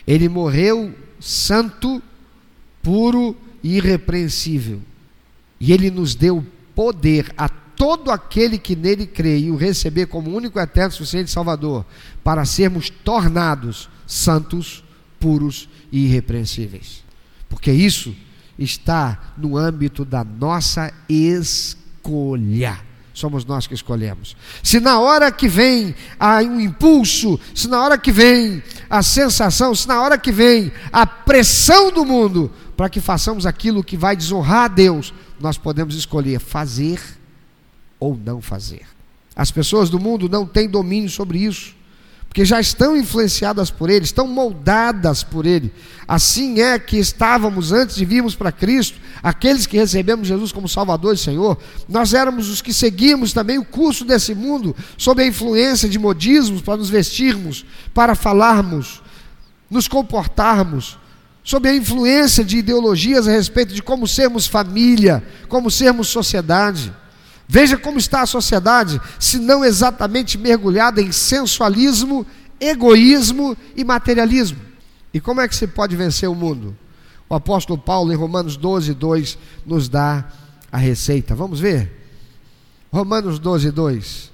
[0.08, 2.02] Ele morreu santo,
[2.82, 4.82] puro e irrepreensível.
[5.60, 10.36] E ele nos deu poder a todo aquele que nele crê e o receber como
[10.36, 11.86] único eterno suficiente Salvador,
[12.24, 14.84] para sermos tornados santos,
[15.20, 17.04] puros e irrepreensíveis.
[17.50, 18.16] Porque isso
[18.58, 22.80] está no âmbito da nossa escolha.
[23.14, 24.36] Somos nós que escolhemos.
[24.64, 25.94] Se na hora que vem
[26.50, 31.06] um impulso, se na hora que vem a sensação, se na hora que vem a
[31.06, 36.40] pressão do mundo para que façamos aquilo que vai desonrar a Deus, nós podemos escolher
[36.40, 37.02] fazer
[38.00, 38.86] ou não fazer.
[39.36, 41.76] As pessoas do mundo não têm domínio sobre isso,
[42.32, 45.70] porque já estão influenciadas por ele, estão moldadas por ele.
[46.08, 51.14] Assim é que estávamos antes de virmos para Cristo, aqueles que recebemos Jesus como Salvador
[51.14, 51.58] e Senhor,
[51.90, 56.62] nós éramos os que seguíamos também o curso desse mundo, sob a influência de modismos
[56.62, 59.04] para nos vestirmos, para falarmos,
[59.70, 60.98] nos comportarmos,
[61.44, 66.94] sob a influência de ideologias a respeito de como sermos família, como sermos sociedade.
[67.48, 72.26] Veja como está a sociedade, se não exatamente mergulhada em sensualismo,
[72.60, 74.60] egoísmo e materialismo.
[75.14, 76.76] E como é que se pode vencer o mundo?
[77.28, 80.32] O apóstolo Paulo, em Romanos 12, 2, nos dá
[80.72, 81.36] a receita.
[81.36, 81.92] Vamos ver?
[82.92, 84.32] Romanos 12, 2.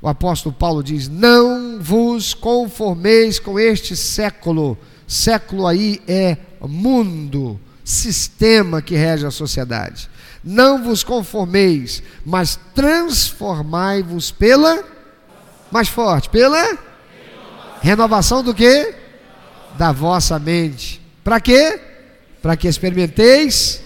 [0.00, 4.78] O apóstolo Paulo diz: Não vos conformeis com este século.
[5.06, 10.10] Século aí é mundo, sistema que rege a sociedade
[10.42, 14.84] não vos conformeis, mas transformai-vos pela
[15.70, 16.78] mais forte, pela
[17.80, 18.94] renovação do que?
[19.76, 21.00] Da vossa mente.
[21.22, 21.80] Para quê?
[22.40, 23.82] Para que experimenteis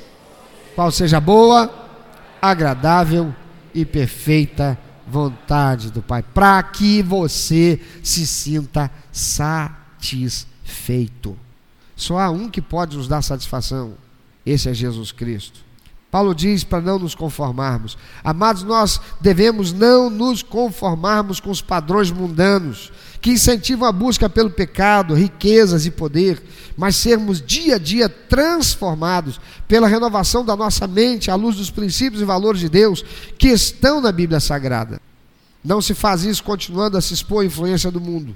[0.75, 1.71] qual seja boa,
[2.41, 3.35] agradável
[3.75, 10.47] e perfeita vontade do Pai, para que você se sinta satisfeito.
[11.97, 13.95] Só há um que pode nos dar satisfação.
[14.47, 15.61] Esse é Jesus Cristo.
[16.11, 17.97] Paulo diz para não nos conformarmos.
[18.25, 22.91] Amados, nós devemos não nos conformarmos com os padrões mundanos
[23.21, 26.43] que incentivam a busca pelo pecado, riquezas e poder,
[26.77, 32.23] mas sermos dia a dia transformados pela renovação da nossa mente à luz dos princípios
[32.23, 33.05] e valores de Deus
[33.39, 35.01] que estão na Bíblia Sagrada.
[35.63, 38.35] Não se faz isso continuando a se expor à influência do mundo.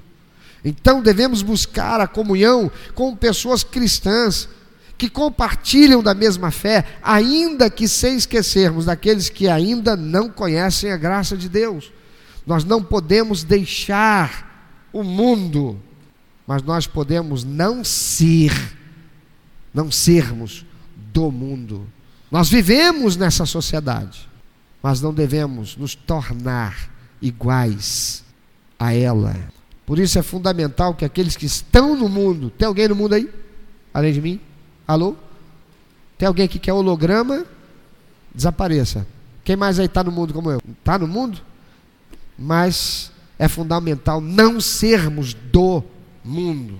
[0.63, 4.47] Então devemos buscar a comunhão com pessoas cristãs
[4.97, 10.97] que compartilham da mesma fé, ainda que sem esquecermos daqueles que ainda não conhecem a
[10.97, 11.91] graça de Deus.
[12.45, 15.79] Nós não podemos deixar o mundo,
[16.47, 18.53] mas nós podemos não ser,
[19.73, 20.65] não sermos
[21.11, 21.87] do mundo.
[22.31, 24.29] Nós vivemos nessa sociedade,
[24.81, 26.89] mas não devemos nos tornar
[27.21, 28.23] iguais
[28.79, 29.35] a ela.
[29.85, 33.29] Por isso é fundamental que aqueles que estão no mundo, tem alguém no mundo aí?
[33.93, 34.39] Além de mim?
[34.87, 35.15] Alô?
[36.17, 37.45] Tem alguém que quer holograma?
[38.33, 39.07] Desapareça.
[39.43, 40.61] Quem mais aí está no mundo como eu?
[40.79, 41.39] Está no mundo?
[42.37, 45.83] Mas é fundamental não sermos do
[46.23, 46.79] mundo.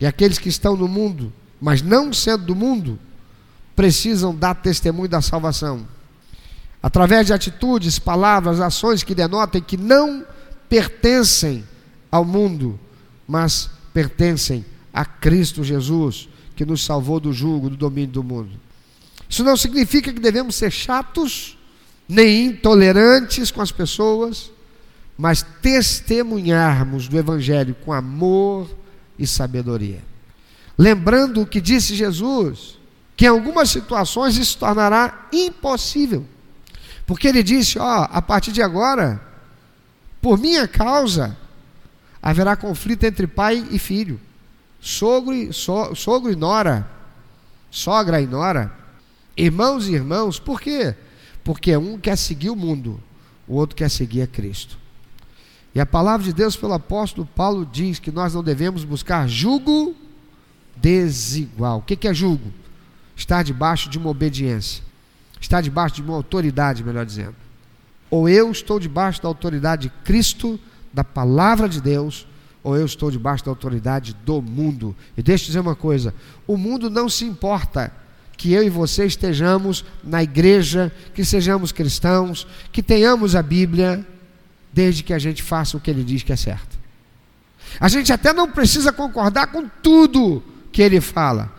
[0.00, 2.98] E aqueles que estão no mundo, mas não sendo do mundo,
[3.74, 5.86] precisam dar testemunho da salvação.
[6.82, 10.24] Através de atitudes, palavras, ações que denotem que não
[10.68, 11.64] pertencem
[12.10, 12.78] ao mundo,
[13.26, 16.28] mas pertencem a Cristo Jesus
[16.58, 18.50] que nos salvou do jugo, do domínio do mundo.
[19.28, 21.56] Isso não significa que devemos ser chatos,
[22.08, 24.50] nem intolerantes com as pessoas,
[25.16, 28.68] mas testemunharmos do Evangelho com amor
[29.16, 30.02] e sabedoria.
[30.76, 32.76] Lembrando o que disse Jesus,
[33.16, 36.26] que em algumas situações isso se tornará impossível.
[37.06, 39.22] Porque ele disse: Ó, a partir de agora,
[40.20, 41.36] por minha causa,
[42.20, 44.18] haverá conflito entre pai e filho
[44.80, 46.88] sogro e, so, sogro e nora,
[47.70, 48.72] sogra e nora,
[49.36, 50.94] irmãos e irmãos, por quê?
[51.44, 53.00] Porque um quer seguir o mundo,
[53.46, 54.78] o outro quer seguir a Cristo.
[55.74, 59.94] E a palavra de Deus pelo apóstolo Paulo diz que nós não devemos buscar julgo
[60.76, 61.78] desigual.
[61.78, 62.52] O que é julgo?
[63.14, 64.82] Estar debaixo de uma obediência,
[65.40, 67.34] estar debaixo de uma autoridade, melhor dizendo.
[68.10, 70.58] Ou eu estou debaixo da autoridade de Cristo,
[70.92, 72.26] da palavra de Deus,
[72.62, 74.94] ou eu estou debaixo da autoridade do mundo.
[75.16, 76.14] E deixa eu dizer uma coisa:
[76.46, 77.92] o mundo não se importa
[78.36, 84.06] que eu e você estejamos na igreja, que sejamos cristãos, que tenhamos a Bíblia,
[84.72, 86.78] desde que a gente faça o que ele diz que é certo.
[87.80, 91.52] A gente até não precisa concordar com tudo que ele fala,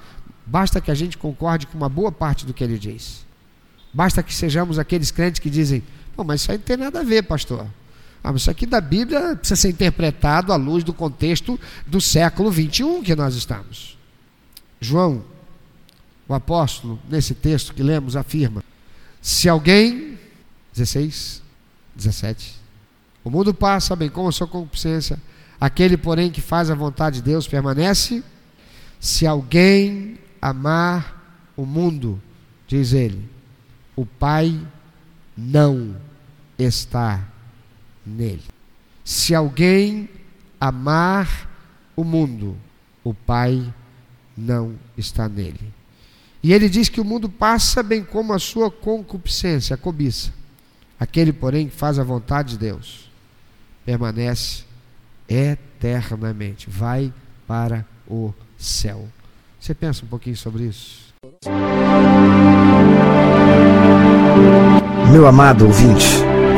[0.45, 3.26] basta que a gente concorde com uma boa parte do que ele diz.
[3.93, 5.84] Basta que sejamos aqueles crentes que dizem:
[6.16, 7.66] Pô, mas isso aí não tem nada a ver, pastor.
[8.24, 12.51] Ah, mas isso aqui da Bíblia precisa ser interpretado à luz do contexto do século
[12.51, 13.97] 21 que nós estamos.
[14.80, 15.24] João,
[16.28, 18.63] o apóstolo, nesse texto que lemos, afirma:
[19.22, 20.17] se alguém,
[20.74, 21.41] 16,
[21.95, 22.55] 17,
[23.24, 25.20] o mundo passa, bem como a sua concupiscência,
[25.59, 28.24] aquele, porém, que faz a vontade de Deus permanece.
[28.99, 32.22] Se alguém amar o mundo,
[32.67, 33.30] diz ele,
[33.95, 34.59] o Pai
[35.38, 35.95] não
[36.57, 37.26] está
[38.06, 38.43] nele.
[39.04, 40.10] Se alguém
[40.60, 41.50] amar
[41.95, 42.58] o mundo,
[43.04, 43.74] o Pai
[44.38, 45.74] não está nele.
[46.41, 50.32] E ele diz que o mundo passa bem como a sua concupiscência, a cobiça.
[51.00, 53.10] Aquele, porém, que faz a vontade de Deus,
[53.86, 54.64] permanece
[55.28, 57.14] eternamente, vai
[57.47, 59.08] para o céu.
[59.60, 61.14] Você pensa um pouquinho sobre isso?
[65.12, 66.06] Meu amado ouvinte,